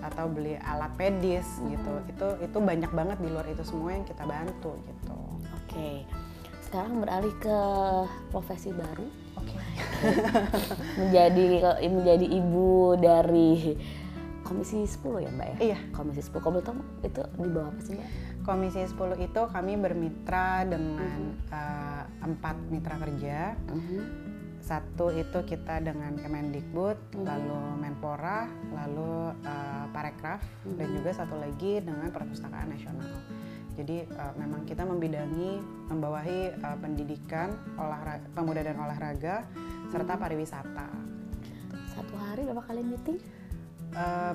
atau 0.05 0.29
beli 0.29 0.61
alat 0.61 0.93
medis 1.01 1.49
gitu. 1.65 1.93
Itu 2.13 2.29
itu 2.45 2.59
banyak 2.61 2.93
banget 2.93 3.19
di 3.25 3.29
luar 3.33 3.49
itu 3.49 3.65
semua 3.65 3.97
yang 3.97 4.05
kita 4.05 4.29
bantu 4.29 4.77
gitu. 4.85 5.19
Oke. 5.65 6.05
Sekarang 6.61 7.01
beralih 7.01 7.33
ke 7.41 7.59
profesi 8.29 8.69
baru. 8.69 9.09
Oke. 9.41 9.57
Menjadi 11.01 11.45
menjadi 11.89 12.27
ibu 12.29 13.01
dari 13.01 13.81
Komisi 14.49 14.89
10 14.89 15.29
ya 15.29 15.31
Mbak 15.31 15.49
ya? 15.53 15.57
iya 15.61 15.79
Komisi 15.93 16.25
10. 16.25 16.41
Kalau 16.41 16.65
tahu 16.65 16.81
itu 17.05 17.21
di 17.21 17.49
bawah 17.53 17.69
apa 17.69 17.81
sih 17.85 17.93
Mbak? 17.93 18.09
Komisi 18.49 18.81
10 18.81 19.21
itu 19.21 19.43
kami 19.53 19.73
bermitra 19.77 20.65
dengan 20.65 21.21
uh, 21.53 22.03
empat 22.25 22.57
mitra 22.73 22.97
kerja 22.97 23.53
Mhm. 23.69 24.29
Satu 24.59 25.09
itu 25.15 25.39
kita 25.49 25.81
dengan 25.81 26.13
Kemendikbud, 26.19 27.17
lalu 27.25 27.61
Menpora, 27.81 28.51
lalu 28.75 29.33
uh, 29.47 29.87
Parekraf, 29.95 30.45
dan 30.77 30.89
juga 30.93 31.15
satu 31.15 31.41
lagi 31.41 31.81
dengan 31.81 32.13
Perpustakaan 32.13 32.69
Nasional. 32.69 33.17
Jadi 33.79 34.05
uh, 34.11 34.35
memang 34.37 34.67
kita 34.67 34.85
membidangi, 34.85 35.63
membawahi 35.89 36.59
uh, 36.61 36.77
pendidikan, 36.85 37.55
olahraga, 37.79 38.27
pemuda 38.35 38.61
dan 38.61 38.77
olahraga, 38.77 39.47
serta 39.89 40.19
pariwisata. 40.21 40.91
Satu 41.95 42.15
hari 42.19 42.45
berapa 42.45 42.61
kali 42.67 42.83
meeting? 42.85 43.17
Uh, 43.97 44.35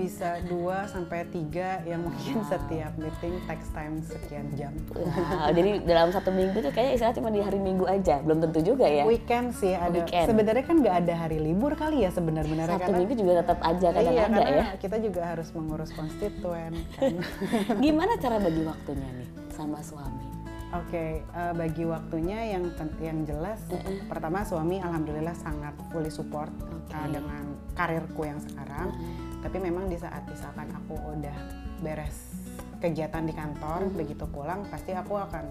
bisa 0.00 0.40
dua 0.48 0.88
sampai 0.88 1.28
tiga 1.28 1.84
yang 1.84 2.00
mungkin 2.06 2.40
setiap 2.48 2.92
meeting 2.96 3.36
takes 3.44 3.68
time 3.76 4.00
sekian 4.00 4.48
jam. 4.56 4.72
Wow, 4.96 5.52
jadi 5.52 5.84
dalam 5.84 6.08
satu 6.14 6.32
minggu 6.32 6.62
tuh 6.64 6.72
kayaknya 6.72 6.92
istilah 6.96 7.14
cuma 7.20 7.28
di 7.28 7.40
hari 7.44 7.60
Minggu 7.60 7.84
aja, 7.84 8.24
belum 8.24 8.40
tentu 8.48 8.72
juga 8.72 8.88
ya. 8.88 9.04
Weekend 9.04 9.52
sih 9.52 9.76
ada. 9.76 9.92
Weekend. 9.92 10.26
Sebenarnya 10.32 10.64
kan 10.64 10.76
nggak 10.80 10.96
ada 11.04 11.14
hari 11.26 11.38
libur 11.42 11.76
kali 11.76 12.06
ya 12.06 12.10
sebenarnya 12.14 12.64
Satu 12.64 12.80
karena 12.80 12.96
minggu 13.04 13.14
juga 13.18 13.32
tetap 13.44 13.58
aja 13.60 13.88
kadang 13.92 14.14
iya, 14.14 14.24
ada 14.24 14.40
ya. 14.48 14.64
kita 14.80 14.96
juga 15.02 15.22
harus 15.26 15.48
mengurus 15.52 15.90
konstituen 15.92 16.72
kan. 16.96 17.12
Gimana 17.84 18.16
cara 18.16 18.36
bagi 18.40 18.62
waktunya 18.64 19.08
nih 19.20 19.28
sama 19.52 19.84
suami? 19.84 20.39
Oke, 20.70 21.26
eh, 21.26 21.52
bagi 21.58 21.82
waktunya 21.82 22.54
yang 22.54 22.70
yang 23.02 23.26
jelas 23.26 23.58
pertama 24.06 24.46
suami 24.46 24.78
alhamdulillah 24.78 25.34
sangat 25.34 25.74
fully 25.90 26.14
support 26.14 26.54
eh, 26.94 27.08
dengan 27.10 27.42
karirku 27.74 28.22
yang 28.22 28.38
sekarang. 28.38 28.94
Tapi 29.42 29.58
memang 29.58 29.90
di 29.90 29.98
saat 29.98 30.22
misalkan 30.30 30.70
aku 30.70 30.94
udah 30.94 31.36
beres 31.82 32.30
kegiatan 32.78 33.26
di 33.26 33.34
kantor, 33.34 33.90
begitu 33.92 34.22
pulang 34.30 34.62
pasti 34.70 34.94
aku 34.94 35.18
akan 35.18 35.42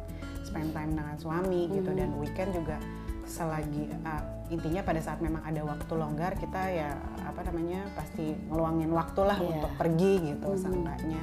spend 0.48 0.72
time 0.72 0.96
dengan 0.96 1.20
suami 1.20 1.68
gitu. 1.68 1.92
Dan 1.92 2.16
weekend 2.16 2.56
juga 2.56 2.80
selagi 3.28 3.92
eh, 3.92 4.24
intinya 4.56 4.88
pada 4.88 5.04
saat 5.04 5.20
memang 5.20 5.44
ada 5.44 5.68
waktu 5.68 5.94
longgar 6.00 6.32
kita 6.40 6.64
ya 6.72 6.96
apa 7.28 7.44
namanya 7.44 7.84
pasti 7.92 8.40
ngeluangin 8.48 8.90
waktu 8.96 9.22
lah 9.28 9.36
Iya. 9.36 9.52
untuk 9.52 9.72
pergi 9.76 10.32
gitu 10.32 10.48
seenggaknya. 10.56 11.20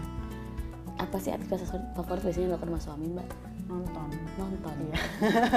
Apa 1.00 1.16
sih 1.16 1.32
aktivitas 1.32 1.64
favorit 1.96 2.22
biasanya 2.22 2.52
dilakukan 2.52 2.76
sama 2.76 2.80
suami 2.92 3.09
mbak? 3.16 3.56
Nonton. 3.66 4.09
Nonton. 4.38 4.74
Iya. 4.87 4.98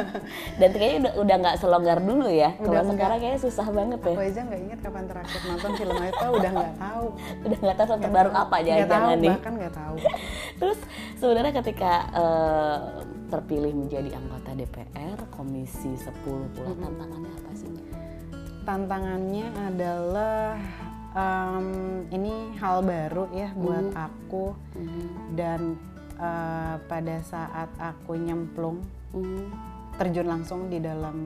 Dan 0.60 0.70
kayaknya 0.74 0.98
udah 1.00 1.14
udah 1.22 1.36
nggak 1.46 1.58
selonggar 1.62 1.98
dulu 2.02 2.28
ya. 2.30 2.50
Kalau 2.58 2.84
sekarang 2.90 3.18
kayaknya 3.22 3.42
susah 3.42 3.68
banget 3.70 4.00
ya. 4.02 4.16
Aku 4.18 4.24
aja 4.26 4.42
nggak 4.46 4.62
inget 4.66 4.80
kapan 4.82 5.04
terakhir 5.06 5.40
nonton 5.46 5.72
film 5.78 5.96
itu 6.02 6.28
udah 6.34 6.52
nggak 6.52 6.76
tahu. 6.78 7.06
Udah 7.46 7.58
nggak 7.62 7.78
tahu 7.78 7.88
film 7.88 8.02
terbaru 8.02 8.32
apa 8.34 8.56
Nggak 8.60 8.66
jangan-jangan 8.68 9.10
tahu, 9.10 9.24
nih. 9.24 9.32
Bahkan 9.34 9.54
nggak 9.62 9.76
tahu. 9.78 9.96
Terus 10.60 10.80
sebenarnya 11.22 11.54
ketika 11.62 11.94
eh, 12.12 12.78
terpilih 13.30 13.74
menjadi 13.78 14.10
anggota 14.18 14.50
DPR 14.58 15.20
Komisi 15.30 15.92
10 15.94 16.56
pula 16.58 16.72
tantangannya 16.74 17.32
apa 17.38 17.52
sih? 17.54 17.70
Tantangannya 18.66 19.48
adalah 19.54 20.58
em, 21.14 21.68
ini 22.14 22.54
hal 22.58 22.86
baru 22.86 23.30
ya 23.34 23.50
buat 23.58 23.94
aku 23.94 24.54
dan 25.34 25.78
eh, 26.20 26.76
pada 26.84 27.18
saat 27.24 27.70
aku 27.76 28.14
nyemplung 28.14 28.84
Mhm. 29.10 29.50
terjun 29.96 30.28
langsung 30.28 30.68
di 30.68 30.78
dalam 30.78 31.18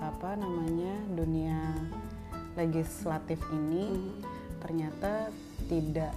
apa 0.00 0.34
namanya 0.34 0.96
dunia 1.08 1.60
legislatif 2.54 3.38
ini 3.52 4.10
ternyata 4.58 5.30
tidak 5.68 6.10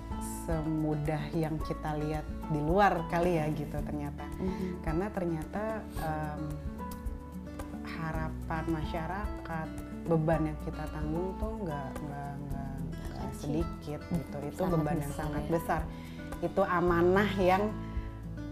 semudah 0.43 1.21
yang 1.31 1.55
kita 1.61 1.93
lihat 1.97 2.23
di 2.49 2.59
luar 2.59 3.05
kali 3.07 3.37
ya 3.37 3.45
gitu 3.49 3.77
ternyata. 3.81 4.25
Karena 4.81 5.07
ternyata 5.09 5.63
em, 5.95 6.41
harapan 7.85 8.63
masyarakat 8.67 9.67
beban 10.05 10.41
yang 10.45 10.59
kita 10.61 10.83
tanggung 10.89 11.33
tuh 11.37 11.53
nggak 11.61 11.89
nggak 12.01 12.33
sedikit 13.35 14.01
gitu. 14.05 14.37
Itu 14.43 14.59
Sangat 14.59 14.73
beban 14.75 14.95
yang 14.95 15.05
besar 15.07 15.21
sangat 15.21 15.43
ya. 15.43 15.51
besar. 15.51 15.81
Itu 16.41 16.61
amanah 16.61 17.29
yang 17.37 17.63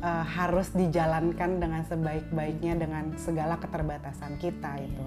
eh, 0.04 0.26
harus 0.26 0.72
dijalankan 0.74 1.60
dengan 1.60 1.84
sebaik-baiknya 1.88 2.74
dengan 2.80 3.14
segala 3.20 3.60
keterbatasan 3.60 4.40
kita 4.40 4.80
itu. 4.82 5.06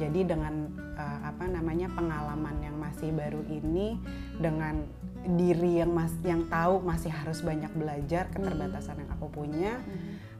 Jadi 0.00 0.24
dengan 0.26 0.70
eh, 0.96 1.20
apa 1.26 1.44
namanya 1.46 1.90
pengalaman 1.92 2.56
yang 2.62 2.76
masih 2.78 3.12
baru 3.12 3.42
ini 3.46 4.00
dengan 4.40 4.82
diri 5.22 5.78
yang 5.78 5.94
mas 5.94 6.10
yang 6.26 6.50
tahu 6.50 6.82
masih 6.82 7.14
harus 7.14 7.46
banyak 7.46 7.70
belajar 7.78 8.26
keterbatasan 8.34 9.06
yang 9.06 9.10
aku 9.14 9.30
punya 9.30 9.78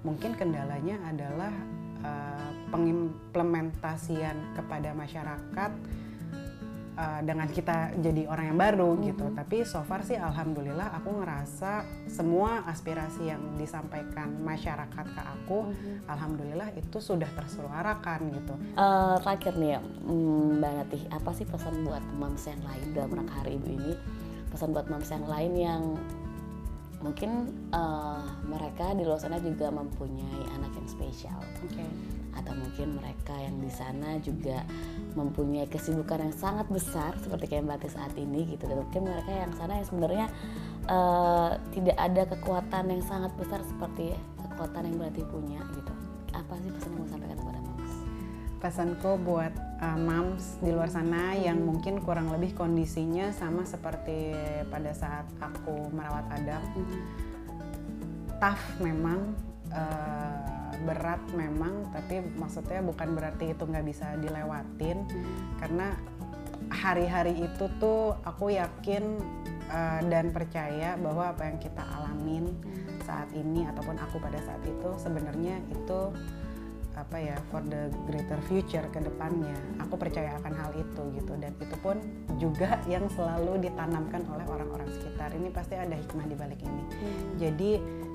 mungkin 0.02 0.34
kendalanya 0.34 0.98
adalah 1.06 1.54
uh, 2.02 2.50
pengimplementasian 2.74 4.58
kepada 4.58 4.90
masyarakat 4.90 5.70
uh, 6.96 7.20
dengan 7.24 7.48
kita 7.48 7.94
jadi 7.98 8.28
orang 8.28 8.54
yang 8.54 8.58
baru 8.58 8.90
gitu. 9.00 9.32
Tapi 9.32 9.64
so 9.64 9.80
far 9.86 10.04
sih 10.04 10.16
alhamdulillah 10.16 10.92
aku 11.00 11.22
ngerasa 11.22 11.84
semua 12.08 12.64
aspirasi 12.68 13.32
yang 13.32 13.42
disampaikan 13.56 14.32
masyarakat 14.42 15.06
ke 15.06 15.22
aku, 15.22 15.72
alhamdulillah 16.08 16.72
itu 16.76 16.98
sudah 17.00 17.28
tersuarakan 17.32 18.32
gitu. 18.32 18.54
Eh, 18.76 19.16
terakhir 19.24 19.52
nih 19.56 19.70
ya, 19.78 19.80
mm, 19.80 20.60
Mbak 20.60 20.72
Natih, 20.76 21.02
apa 21.12 21.30
sih 21.32 21.46
pesan 21.48 21.84
buat 21.86 22.04
moms 22.16 22.44
yang 22.44 22.62
lain 22.64 22.86
dalam 22.92 23.10
rangka 23.16 23.34
Hari 23.42 23.56
Ibu 23.56 23.68
ini? 23.72 23.92
Pesan 24.52 24.76
buat 24.76 24.86
moms 24.92 25.08
yang 25.08 25.24
lain 25.24 25.52
yang 25.56 25.82
mungkin 27.02 27.50
eh, 27.72 28.24
mereka 28.46 28.94
di 28.94 29.02
luar 29.02 29.18
sana 29.18 29.40
juga 29.40 29.72
mempunyai 29.72 30.40
anak 30.54 30.72
yang 30.76 30.88
spesial, 30.88 31.40
Oke. 31.64 31.84
Atau 32.32 32.52
mungkin 32.56 32.96
mereka 32.96 33.36
yang 33.36 33.60
di 33.60 33.68
sana 33.68 34.16
juga 34.20 34.64
mempunyai 35.16 35.68
kesibukan 35.68 36.28
yang 36.28 36.34
sangat 36.34 36.66
besar 36.72 37.12
seperti 37.20 37.52
kayak 37.52 37.68
Mbak 37.68 37.92
saat 37.92 38.16
ini 38.16 38.48
gitu. 38.56 38.64
Dan 38.64 38.84
mungkin 38.84 39.04
mereka 39.08 39.30
yang 39.30 39.52
sana 39.56 39.80
yang 39.80 39.86
sebenarnya 39.88 40.26
eh, 40.88 41.50
tidak 41.76 41.96
ada 42.00 42.22
kekuatan 42.32 42.84
yang 42.88 43.02
sangat 43.04 43.32
besar 43.36 43.60
seperti 43.64 44.16
kekuatan 44.52 44.92
yang 44.92 44.96
Natih 45.08 45.26
punya 45.26 45.60
gitu. 45.74 45.92
Apa 46.32 46.54
sih 46.60 46.70
pesan 46.70 46.96
yang 46.96 47.04
mau 47.04 47.08
sampaikan 47.08 47.38
kepada 47.40 47.60
moms? 47.60 47.92
Pesanku 48.62 49.10
buat 49.26 49.52
uh, 49.82 49.98
moms 49.98 50.62
di 50.62 50.70
luar 50.70 50.86
sana 50.86 51.34
yang 51.34 51.58
mungkin 51.58 51.98
kurang 51.98 52.30
lebih 52.30 52.54
kondisinya 52.54 53.34
sama 53.34 53.66
seperti 53.66 54.30
pada 54.70 54.94
saat 54.94 55.26
aku 55.42 55.90
merawat 55.90 56.22
Adam. 56.30 56.62
Tough 58.38 58.64
memang, 58.78 59.34
uh, 59.74 60.51
berat 60.82 61.20
memang, 61.36 61.90
tapi 61.92 62.24
maksudnya 62.36 62.80
bukan 62.80 63.14
berarti 63.14 63.52
itu 63.52 63.62
nggak 63.64 63.86
bisa 63.86 64.16
dilewatin. 64.18 65.04
Karena 65.60 65.94
hari-hari 66.72 67.36
itu 67.36 67.68
tuh 67.76 68.16
aku 68.24 68.56
yakin 68.56 69.20
uh, 69.68 70.00
dan 70.08 70.32
percaya 70.32 70.96
bahwa 70.96 71.32
apa 71.32 71.48
yang 71.48 71.58
kita 71.60 71.82
alamin 72.00 72.48
saat 73.02 73.28
ini 73.34 73.66
ataupun 73.66 73.98
aku 73.98 74.22
pada 74.22 74.38
saat 74.40 74.62
itu 74.62 74.90
sebenarnya 74.96 75.58
itu 75.68 76.00
apa 76.94 77.16
ya 77.16 77.36
for 77.48 77.64
the 77.64 77.88
greater 78.04 78.38
future 78.48 78.84
ke 78.92 79.00
depannya. 79.00 79.54
Aku 79.84 79.96
percaya 79.96 80.36
akan 80.40 80.52
hal 80.52 80.70
itu 80.76 81.02
gitu. 81.16 81.32
Dan 81.40 81.52
itu 81.56 81.76
pun 81.80 81.96
juga 82.36 82.80
yang 82.88 83.08
selalu 83.12 83.64
ditanamkan 83.64 84.24
oleh 84.28 84.44
orang-orang 84.48 84.88
sekitar. 84.92 85.32
Ini 85.32 85.48
pasti 85.52 85.74
ada 85.76 85.96
hikmah 85.96 86.26
di 86.28 86.36
balik 86.36 86.60
ini. 86.60 86.84
Jadi 87.40 87.70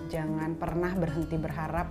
jangan 0.08 0.56
pernah 0.56 0.94
berhenti 0.94 1.36
berharap. 1.36 1.90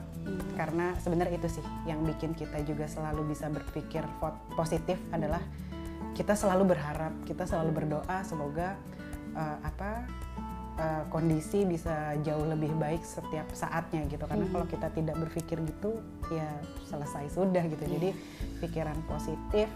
Karena 0.58 0.96
sebenarnya 0.98 1.38
itu 1.38 1.60
sih 1.60 1.64
yang 1.86 2.02
bikin 2.02 2.34
kita 2.34 2.62
juga 2.66 2.90
selalu 2.90 3.30
bisa 3.34 3.46
berpikir 3.46 4.02
po- 4.18 4.40
positif 4.58 4.98
adalah 5.14 5.42
kita 6.16 6.32
selalu 6.32 6.72
berharap 6.74 7.12
kita 7.28 7.44
selalu 7.44 7.84
berdoa. 7.84 8.24
Semoga 8.24 8.74
eh, 9.36 9.58
apa 9.62 10.08
eh, 10.76 11.04
kondisi 11.12 11.64
bisa 11.64 12.16
jauh 12.22 12.46
lebih 12.46 12.72
baik 12.76 13.02
setiap 13.02 13.48
saatnya 13.52 14.04
gitu. 14.06 14.24
Karena 14.28 14.46
kalau 14.52 14.66
kita 14.68 14.88
tidak 14.92 15.16
berpikir 15.20 15.60
gitu 15.64 16.00
ya 16.32 16.48
selesai 16.88 17.32
sudah 17.32 17.64
gitu. 17.66 17.84
Jadi 17.86 18.12
pikiran 18.60 18.96
positif 19.08 19.68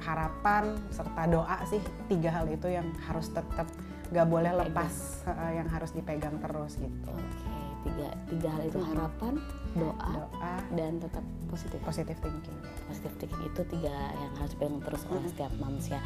harapan 0.00 0.80
serta 0.88 1.28
doa 1.28 1.60
sih 1.68 1.80
tiga 2.08 2.32
hal 2.32 2.48
itu 2.48 2.72
yang 2.72 2.88
harus 3.04 3.28
tetap 3.28 3.68
gak 4.10 4.26
boleh 4.26 4.50
lepas 4.50 5.22
eh, 5.28 5.60
yang 5.60 5.68
harus 5.70 5.92
dipegang 5.92 6.40
terus 6.40 6.80
gitu. 6.80 7.12
Oke, 7.12 7.49
tiga 7.80 8.08
tiga 8.28 8.48
hal 8.52 8.62
itu 8.68 8.78
harapan, 8.80 9.34
doa, 9.72 10.10
doa 10.12 10.54
dan 10.76 11.00
tetap 11.00 11.24
positif. 11.48 11.78
positive 11.82 12.18
thinking 12.20 12.58
Positif 12.86 13.12
thinking 13.18 13.42
itu 13.46 13.60
tiga 13.72 13.96
yang 14.18 14.32
harus 14.36 14.52
dipegang 14.54 14.82
terus 14.84 15.02
oleh 15.08 15.24
setiap 15.30 15.52
manusia. 15.58 15.98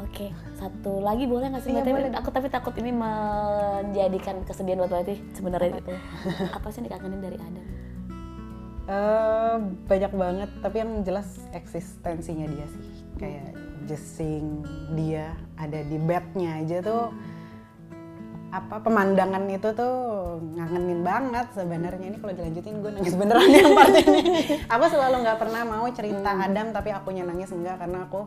Oke, 0.00 0.30
satu 0.56 1.02
lagi 1.02 1.24
boleh 1.26 1.50
nggak 1.50 1.62
sih? 1.64 1.72
Iya? 1.74 1.82
Tapi 1.82 1.92
boleh. 1.92 2.12
aku 2.14 2.28
tapi 2.30 2.48
takut 2.48 2.74
ini 2.78 2.92
menjadikan 2.94 4.40
kesedihan 4.46 4.78
buat 4.84 4.92
Mbak 4.92 5.34
Sebenarnya 5.34 5.80
itu 5.80 5.94
apa 6.56 6.66
sih 6.70 6.78
yang 6.80 6.86
dikangenin 6.92 7.20
dari 7.20 7.38
Adam? 7.40 7.66
Eh, 8.86 9.56
banyak 9.90 10.12
banget 10.14 10.50
tapi 10.62 10.78
yang 10.78 11.02
jelas 11.02 11.26
eksistensinya 11.50 12.46
dia 12.46 12.66
sih 12.70 12.86
kayak 13.18 13.50
just 13.90 14.14
seeing 14.14 14.62
dia 14.94 15.34
ada 15.58 15.82
di 15.82 15.98
bednya 15.98 16.62
aja 16.62 16.86
tuh 16.86 17.10
apa 18.56 18.80
pemandangan 18.80 19.44
itu 19.52 19.68
tuh 19.76 19.94
ngangenin 20.56 21.00
banget 21.04 21.46
sebenarnya. 21.52 22.06
Ini 22.08 22.18
kalau 22.24 22.32
dilanjutin 22.32 22.74
gue 22.80 22.90
nangis 22.96 23.14
beneran 23.14 23.50
yang 23.52 23.76
part 23.76 23.94
ini. 24.00 24.22
Aku 24.72 24.84
selalu 24.88 25.16
nggak 25.28 25.38
pernah 25.38 25.62
mau 25.68 25.84
cerita 25.92 26.30
Adam 26.32 26.72
tapi 26.72 26.88
akunya 26.88 27.28
nangis 27.28 27.52
enggak 27.52 27.76
karena 27.84 28.08
aku 28.08 28.24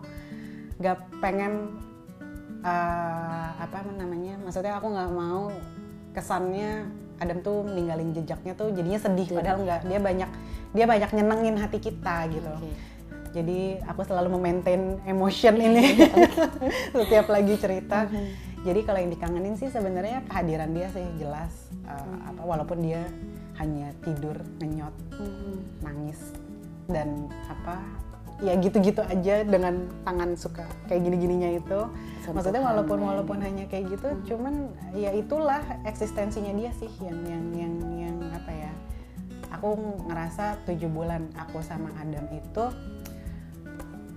nggak 0.80 0.98
pengen 1.20 1.76
eh, 2.62 3.50
apa 3.58 3.84
namanya 3.98 4.40
maksudnya 4.40 4.78
aku 4.78 4.88
nggak 4.94 5.12
mau 5.12 5.50
kesannya 6.14 6.88
Adam 7.20 7.44
tuh 7.44 7.68
ninggalin 7.68 8.16
jejaknya 8.16 8.54
tuh 8.56 8.72
jadinya 8.72 9.00
sedih 9.02 9.28
padahal 9.34 9.66
nggak. 9.66 9.90
Dia 9.90 10.00
banyak 10.00 10.30
dia 10.78 10.86
banyak 10.86 11.10
nyenengin 11.10 11.58
hati 11.58 11.82
kita 11.82 12.30
gitu. 12.30 12.54
Oke. 12.54 12.72
jadi 13.30 13.78
aku 13.86 14.02
selalu 14.10 14.42
memaintain 14.42 14.98
emotion 15.06 15.54
ini. 15.58 16.02
Setiap 16.98 17.30
lagi 17.30 17.54
cerita 17.62 18.10
jadi 18.68 18.80
kalau 18.84 19.00
yang 19.00 19.12
dikangenin 19.12 19.56
sih 19.56 19.72
sebenarnya 19.72 20.26
kehadiran 20.28 20.72
dia 20.76 20.88
sih 20.92 21.06
jelas 21.16 21.52
uh, 21.88 22.18
apa 22.28 22.42
walaupun 22.44 22.84
dia 22.84 23.08
hanya 23.60 23.92
tidur 24.04 24.36
ngenyot 24.60 24.96
nangis 25.84 26.20
dan 26.88 27.28
apa 27.48 27.80
ya 28.40 28.56
gitu-gitu 28.56 29.04
aja 29.04 29.44
dengan 29.44 29.84
tangan 30.08 30.32
suka 30.40 30.64
kayak 30.88 31.04
gini-gininya 31.04 31.60
itu. 31.60 31.80
Maksudnya 32.30 32.64
walaupun 32.64 33.04
walaupun 33.04 33.38
hanya 33.44 33.68
kayak 33.68 34.00
gitu 34.00 34.36
cuman 34.36 34.70
ya 34.96 35.12
itulah 35.12 35.60
eksistensinya 35.84 36.54
dia 36.56 36.72
sih 36.78 36.92
yang 37.04 37.20
yang 37.26 37.46
yang 37.58 37.74
yang 37.98 38.18
apa 38.32 38.52
ya 38.54 38.72
aku 39.50 39.76
ngerasa 40.08 40.62
tujuh 40.70 40.88
bulan 40.94 41.26
aku 41.36 41.60
sama 41.66 41.90
Adam 41.98 42.30
itu 42.30 42.66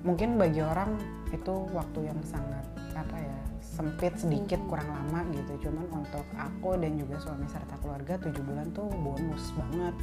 mungkin 0.05 0.37
bagi 0.37 0.61
orang 0.61 0.99
itu 1.33 1.55
waktu 1.73 2.13
yang 2.13 2.21
sangat 2.27 2.65
apa 2.93 3.17
ya 3.17 3.32
sempit 3.73 4.13
sedikit 4.21 4.61
Mhm. 4.61 4.69
kurang 4.69 4.89
lama 4.93 5.25
gitu. 5.33 5.69
Cuman 5.69 5.89
untuk 5.89 6.27
aku 6.37 6.77
dan 6.77 7.01
juga 7.01 7.17
suami 7.17 7.49
serta 7.49 7.81
keluarga 7.81 8.21
tujuh 8.21 8.45
bulan 8.45 8.69
tuh 8.77 8.85
bonus 9.01 9.49
banget. 9.57 9.95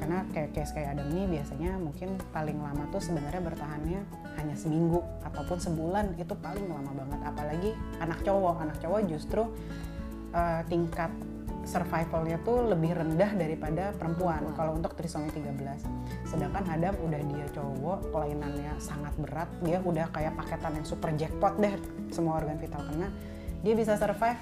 Karena 0.00 0.24
kayak 0.32 0.50
case 0.56 0.72
kayak 0.72 0.96
Adam 0.96 1.12
nih 1.12 1.26
biasanya 1.28 1.76
mungkin 1.76 2.16
paling 2.32 2.56
lama 2.56 2.88
tuh 2.88 3.04
sebenarnya 3.04 3.44
bertahannya 3.44 4.00
hanya 4.40 4.54
seminggu 4.56 5.04
ataupun 5.20 5.60
sebulan. 5.60 6.16
Itu 6.16 6.32
paling 6.40 6.64
lama 6.64 6.96
banget. 6.96 7.20
Apalagi 7.28 7.70
anak 8.00 8.24
cowok. 8.24 8.56
Anak 8.64 8.76
cowok 8.80 9.00
justru 9.04 9.42
uh, 10.32 10.62
tingkat 10.72 11.12
survivalnya 11.70 12.42
tuh 12.42 12.66
lebih 12.66 12.98
rendah 12.98 13.30
daripada 13.38 13.94
perempuan. 13.94 14.42
Perempuan. 14.42 14.58
kalau 14.58 14.72
untuk 14.74 14.98
trisomi 14.98 15.30
13 15.30 15.86
sedangkan 16.26 16.66
Adam 16.66 16.94
udah 17.06 17.20
dia 17.30 17.46
cowok 17.54 17.98
kelainannya 18.10 18.72
sangat 18.82 19.14
berat. 19.22 19.46
Dia 19.62 19.78
udah 19.78 20.10
kayak 20.10 20.34
paketan 20.34 20.82
yang 20.82 20.86
super 20.86 21.14
jackpot 21.14 21.54
deh. 21.62 21.74
Semua 22.10 22.42
organ 22.42 22.58
vital 22.58 22.82
kena. 22.90 23.08
Dia 23.62 23.74
bisa 23.78 23.94
survive 23.94 24.40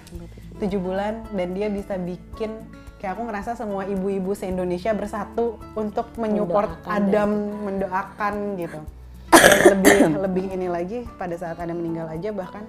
tujuh 0.57 0.81
bulan 0.81 1.27
dan 1.37 1.53
dia 1.53 1.69
bisa 1.69 2.01
bikin 2.01 2.65
kayak 2.99 3.15
aku 3.19 3.23
ngerasa 3.29 3.55
semua 3.55 3.85
ibu-ibu 3.85 4.33
se 4.33 4.49
Indonesia 4.49 4.91
bersatu 4.97 5.61
untuk 5.77 6.09
menyupport 6.17 6.83
Mendoakan 6.83 6.97
Adam 6.97 7.31
mendoakan 7.67 8.35
gitu. 8.57 8.81
Dan 9.29 9.59
lebih 9.77 9.97
lebih 10.25 10.45
ini 10.55 10.67
lagi 10.67 10.99
pada 11.21 11.37
saat 11.37 11.61
Adam 11.61 11.79
meninggal 11.79 12.09
aja 12.09 12.33
bahkan 12.33 12.65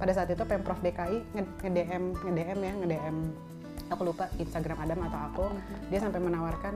pada 0.00 0.16
saat 0.16 0.32
itu 0.32 0.42
pemprov 0.48 0.80
DKI 0.80 1.18
nge- 1.36 1.54
nge-DM 1.60 2.04
nge-DM 2.24 2.58
ya 2.64 2.72
nge-DM 2.80 3.16
aku 3.90 4.02
lupa 4.06 4.30
Instagram 4.38 4.78
Adam 4.80 4.98
atau 5.04 5.20
aku. 5.20 5.44
Dia 5.90 6.00
sampai 6.00 6.22
menawarkan 6.22 6.74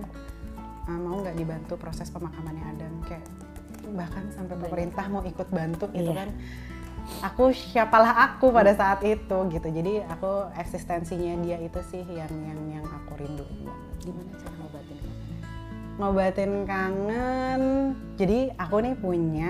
"Ah, 0.84 0.98
mau 0.98 1.22
nggak 1.22 1.38
dibantu 1.38 1.78
proses 1.78 2.10
pemakamannya 2.10 2.64
Adam? 2.76 2.92
Kayak 3.06 3.24
bahkan 3.94 4.24
sampai 4.34 4.56
pemerintah 4.58 5.06
mau 5.08 5.22
ikut 5.22 5.48
bantu 5.48 5.86
gitu 5.94 6.10
Iya. 6.10 6.26
kan. 6.26 6.28
Aku 7.22 7.52
siapalah 7.52 8.16
aku 8.32 8.48
pada 8.48 8.72
saat 8.72 9.04
itu 9.04 9.36
gitu. 9.52 9.68
Jadi 9.68 10.00
aku 10.04 10.48
eksistensinya 10.56 11.36
dia 11.40 11.60
itu 11.60 11.80
sih 11.84 12.00
yang 12.00 12.32
yang 12.32 12.80
yang 12.80 12.84
aku 12.84 13.20
rindu. 13.20 13.44
Gimana 14.00 14.32
cara 14.34 14.54
ngobatin 14.58 14.96
kangen? 14.98 15.36
ngobatin 15.94 16.52
kangen. 16.64 17.62
Jadi 18.16 18.38
aku 18.56 18.76
nih 18.80 18.94
punya 18.96 19.48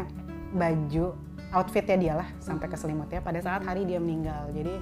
baju 0.53 1.07
outfitnya 1.55 1.97
dia 1.97 2.15
lah 2.19 2.29
sampai 2.43 2.67
ke 2.67 2.75
selimutnya. 2.75 3.23
Pada 3.23 3.39
saat 3.39 3.63
hari 3.63 3.87
dia 3.87 4.03
meninggal 4.03 4.51
jadi 4.51 4.75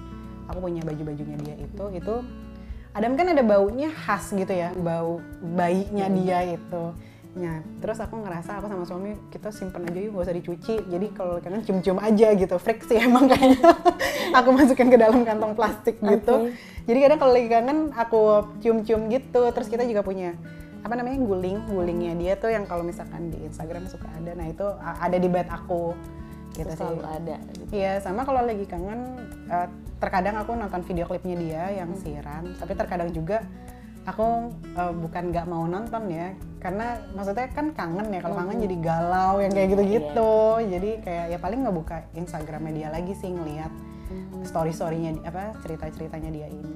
aku 0.49 0.59
punya 0.59 0.81
baju-bajunya 0.83 1.37
dia 1.39 1.57
itu 1.61 1.85
itu 1.93 2.15
Adam 2.93 3.17
kan 3.17 3.27
ada 3.33 3.41
baunya 3.41 3.89
khas 3.89 4.33
gitu 4.37 4.53
ya 4.53 4.73
bau 4.77 5.21
bayinya 5.41 6.07
dia 6.13 6.45
itu 6.45 6.93
Nah, 7.33 7.65
terus 7.81 7.97
aku 7.97 8.21
ngerasa 8.21 8.61
aku 8.61 8.69
sama 8.69 8.85
suami 8.85 9.17
kita 9.33 9.49
simpen 9.49 9.89
aja 9.89 9.97
yuk 9.97 10.21
gak 10.21 10.29
usah 10.29 10.37
dicuci. 10.37 10.75
Jadi 10.85 11.07
kalau 11.17 11.41
kangen 11.41 11.65
cium-cium 11.65 11.97
aja 11.97 12.29
gitu. 12.37 12.57
Freak 12.61 12.85
sih 12.85 13.01
emang 13.09 13.25
kayaknya. 13.25 13.73
aku 14.37 14.49
masukin 14.53 14.93
ke 14.93 15.01
dalam 15.01 15.25
kantong 15.25 15.57
plastik 15.57 15.97
gitu. 16.05 16.53
Oke. 16.53 16.53
Jadi 16.85 16.99
kadang 17.01 17.19
kalau 17.25 17.33
lagi 17.33 17.49
kangen 17.49 17.79
aku 17.97 18.21
cium-cium 18.61 19.09
gitu. 19.09 19.49
Terus 19.49 19.69
kita 19.73 19.89
juga 19.89 20.05
punya 20.05 20.37
apa 20.83 20.93
namanya 20.99 21.25
guling, 21.25 21.73
gulingnya 21.73 22.13
dia 22.19 22.33
tuh 22.37 22.53
yang 22.53 22.69
kalau 22.69 22.85
misalkan 22.85 23.33
di 23.33 23.41
Instagram 23.49 23.89
suka 23.89 24.13
ada. 24.13 24.37
Nah, 24.37 24.53
itu 24.53 24.67
ada 24.85 25.17
di 25.17 25.29
bed 25.33 25.49
aku. 25.49 25.97
Gitu 26.53 26.69
Terus 26.69 26.77
sih. 26.77 26.85
selalu 26.85 27.03
ada 27.09 27.37
gitu. 27.57 27.73
Iya, 27.73 27.93
sama 28.05 28.29
kalau 28.29 28.45
lagi 28.45 28.69
kangen 28.69 29.17
eh, 29.49 29.69
terkadang 30.03 30.35
aku 30.43 30.59
nonton 30.59 30.83
video 30.83 31.07
klipnya 31.07 31.37
dia 31.39 31.63
yang 31.79 31.95
siaran, 31.95 32.59
tapi 32.59 32.75
terkadang 32.75 33.15
juga 33.15 33.47
aku 34.03 34.51
eh, 34.75 34.95
bukan 34.99 35.31
nggak 35.31 35.47
mau 35.47 35.63
nonton 35.71 36.11
ya, 36.11 36.35
karena 36.59 36.99
maksudnya 37.15 37.47
kan 37.55 37.71
kangen 37.71 38.11
ya 38.11 38.19
kalau 38.19 38.35
kangen 38.35 38.59
jadi 38.67 38.77
galau 38.83 39.39
yang 39.39 39.55
kayak 39.55 39.69
gitu-gitu. 39.79 40.35
Jadi 40.67 40.91
kayak 41.07 41.27
ya 41.31 41.39
paling 41.39 41.63
ngebuka 41.63 42.03
Instagramnya 42.19 42.73
dia 42.75 42.89
lagi 42.91 43.15
sih 43.15 43.31
ngeliat 43.31 43.71
story-storynya 44.43 45.11
di- 45.15 45.25
apa 45.25 45.55
cerita-ceritanya 45.63 46.31
dia 46.35 46.51
ini. 46.51 46.75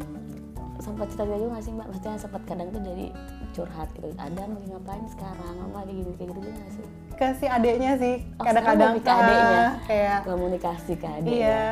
Gitu. 0.77 0.85
sempat 0.85 1.07
cerita 1.09 1.25
juga 1.27 1.47
gak 1.51 1.63
sih 1.63 1.73
mbak? 1.73 1.87
Maksudnya 1.89 2.15
sempat 2.17 2.43
kadang 2.45 2.69
tuh 2.69 2.81
jadi 2.81 3.07
curhat 3.51 3.89
gitu. 3.93 4.09
Adam 4.15 4.49
lagi 4.53 4.69
ngapain 4.69 5.05
sekarang? 5.09 5.55
Mama 5.57 5.77
lagi 5.81 5.93
gini 5.95 6.13
kayak 6.15 6.29
gitu 6.29 6.41
juga 6.41 6.53
gak 6.55 6.73
sih? 6.73 6.87
Ke 7.17 7.27
si 7.35 7.47
adeknya 7.49 7.93
sih, 7.97 8.15
Oh, 8.37 8.45
kadang-kadang 8.45 8.93
ke 9.01 9.09
adeknya. 9.09 9.57
ah, 9.57 9.73
kayak 9.89 10.19
Komunikasi 10.23 10.93
ke 10.95 11.07
adiknya. 11.09 11.41
Iya, 11.41 11.65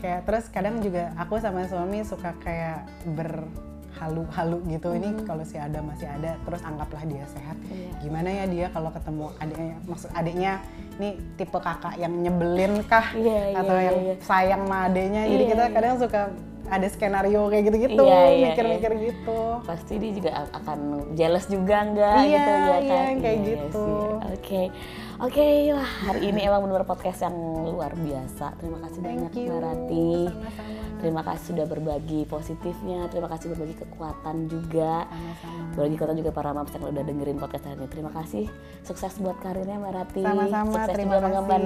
kayak 0.00 0.20
terus 0.24 0.44
kadang 0.48 0.80
juga 0.80 1.12
aku 1.14 1.36
sama 1.36 1.68
suami 1.68 2.00
suka 2.00 2.32
kayak 2.40 2.88
berhalu-halu 3.12 4.58
gitu. 4.70 4.88
Ini 4.96 5.28
kalau 5.28 5.44
si 5.44 5.60
Adam 5.60 5.92
masih 5.92 6.08
ada, 6.08 6.40
terus 6.40 6.64
anggaplah 6.64 7.04
dia 7.04 7.24
sehat. 7.28 7.56
Iya. 7.68 7.90
Gimana 8.00 8.28
ya 8.32 8.44
dia 8.48 8.66
kalau 8.72 8.88
ketemu 8.88 9.24
adiknya, 9.36 9.76
maksud 9.84 10.10
adiknya 10.16 10.52
ini 10.96 11.08
tipe 11.36 11.58
kakak 11.60 11.94
yang 12.00 12.12
nyebelin 12.16 12.80
kah? 12.88 13.12
Iya, 13.12 13.52
iya, 13.52 13.56
Atau 13.60 13.76
iya, 13.76 13.86
yang 13.92 13.98
iya. 14.00 14.14
sayang 14.24 14.62
sama 14.64 14.78
adiknya. 14.88 15.22
Jadi 15.26 15.44
Iya, 15.44 15.50
kita 15.52 15.64
iya. 15.68 15.74
kadang 15.76 15.94
suka 16.00 16.20
ada 16.68 16.86
skenario 16.86 17.48
kayak 17.48 17.64
gitu-gitu, 17.66 18.04
Iya, 18.04 18.20
iya, 18.28 18.44
mikir-mikir 18.52 18.92
gitu. 19.00 19.40
Pasti 19.64 19.94
dia 19.96 20.12
juga 20.12 20.30
akan 20.52 20.78
jealous 21.16 21.46
juga 21.48 21.76
enggak 21.82 22.20
Iya, 22.20 22.28
gitu 22.28 22.50
ya 22.52 22.78
kan? 22.78 22.82
iya, 22.84 23.02
kayak 23.18 23.22
Iya, 23.24 23.32
iya 23.32 23.48
gitu. 23.48 23.84
sih. 23.84 24.66
Oke. 25.18 25.38
Oke 25.38 25.74
lah, 25.74 25.90
hari 26.06 26.30
ini 26.30 26.46
emang 26.46 26.62
benar 26.62 26.86
podcast 26.86 27.26
yang 27.26 27.34
luar 27.66 27.90
biasa. 27.90 28.54
Terima 28.54 28.78
kasih 28.86 28.98
banyak 29.02 29.30
Thank 29.30 29.42
you, 29.42 29.50
Mbak 29.50 29.62
Rati. 29.66 30.10
sama-sama. 30.30 30.76
Terima 30.98 31.22
kasih 31.22 31.44
sudah 31.54 31.66
berbagi 31.66 32.20
positifnya, 32.26 33.06
terima 33.06 33.30
kasih 33.30 33.54
berbagi 33.54 33.78
kekuatan 33.78 34.36
juga. 34.46 35.06
Sama-sama. 35.06 35.74
Berbagi 35.74 35.94
kekuatan 35.94 36.16
juga 36.18 36.30
para 36.30 36.50
mams 36.50 36.70
yang 36.70 36.84
udah 36.86 37.04
dengerin 37.04 37.38
podcast 37.38 37.64
hari 37.66 37.76
ini. 37.76 37.86
Terima 37.86 38.10
kasih. 38.10 38.44
Sukses 38.82 39.14
buat 39.18 39.38
karirnya 39.38 39.78
Mbak 39.78 39.92
Rati. 39.94 40.22
Sama-sama, 40.22 40.70
Sukses 40.74 40.94
terima 40.94 41.14
juga 41.14 41.24
mengemban 41.26 41.62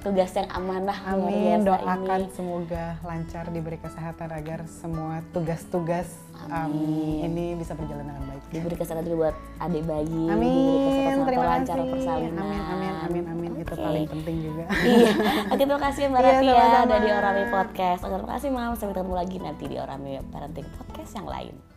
tugas 0.00 0.30
yang 0.32 0.48
amanah 0.52 0.98
Amin, 1.04 1.58
doakan 1.64 2.20
ini. 2.20 2.32
semoga 2.32 2.84
lancar 3.04 3.44
diberi 3.48 3.76
kesehatan 3.76 4.28
agar 4.32 4.64
semua 4.68 5.20
tugas-tugas 5.32 6.08
um, 6.34 6.50
Amin. 6.50 7.18
ini 7.24 7.44
bisa 7.54 7.72
berjalan 7.72 8.04
dengan 8.04 8.24
baik. 8.26 8.42
Diberi 8.48 8.76
kesehatan 8.76 9.04
juga 9.04 9.16
buat 9.18 9.36
adik 9.58 9.82
bayi, 9.84 10.08
diberi 10.08 10.32
Amin, 10.32 10.80
kesehatan 10.84 11.20
terima 11.24 11.46
lancar 11.46 11.76
kasih. 11.76 11.90
persalinan. 11.90 12.42
Amin, 12.42 12.60
amin, 12.62 12.92
amin, 13.00 13.24
amin. 13.28 13.50
Itu 13.60 13.72
Oke. 13.72 13.82
paling 13.82 14.06
penting 14.08 14.36
juga. 14.42 14.64
iya. 14.82 15.10
Oke, 15.52 15.62
terima 15.62 15.80
kasih 15.80 16.00
ya 16.00 16.08
Mbak 16.08 16.20
Iya, 16.20 16.28
Rati 16.28 16.46
ya 16.46 16.64
udah 16.84 16.98
di 16.98 17.10
Orami 17.10 17.44
Podcast. 17.48 18.00
Oke, 18.02 18.14
terima 18.14 18.30
kasih 18.36 18.48
Mam. 18.50 18.72
Sampai 18.74 18.94
ketemu 18.94 19.14
lagi 19.16 19.36
nanti 19.38 19.64
di 19.68 19.76
Orami 19.76 20.10
Parenting 20.28 20.68
Podcast 20.76 21.12
yang 21.16 21.28
lain. 21.28 21.71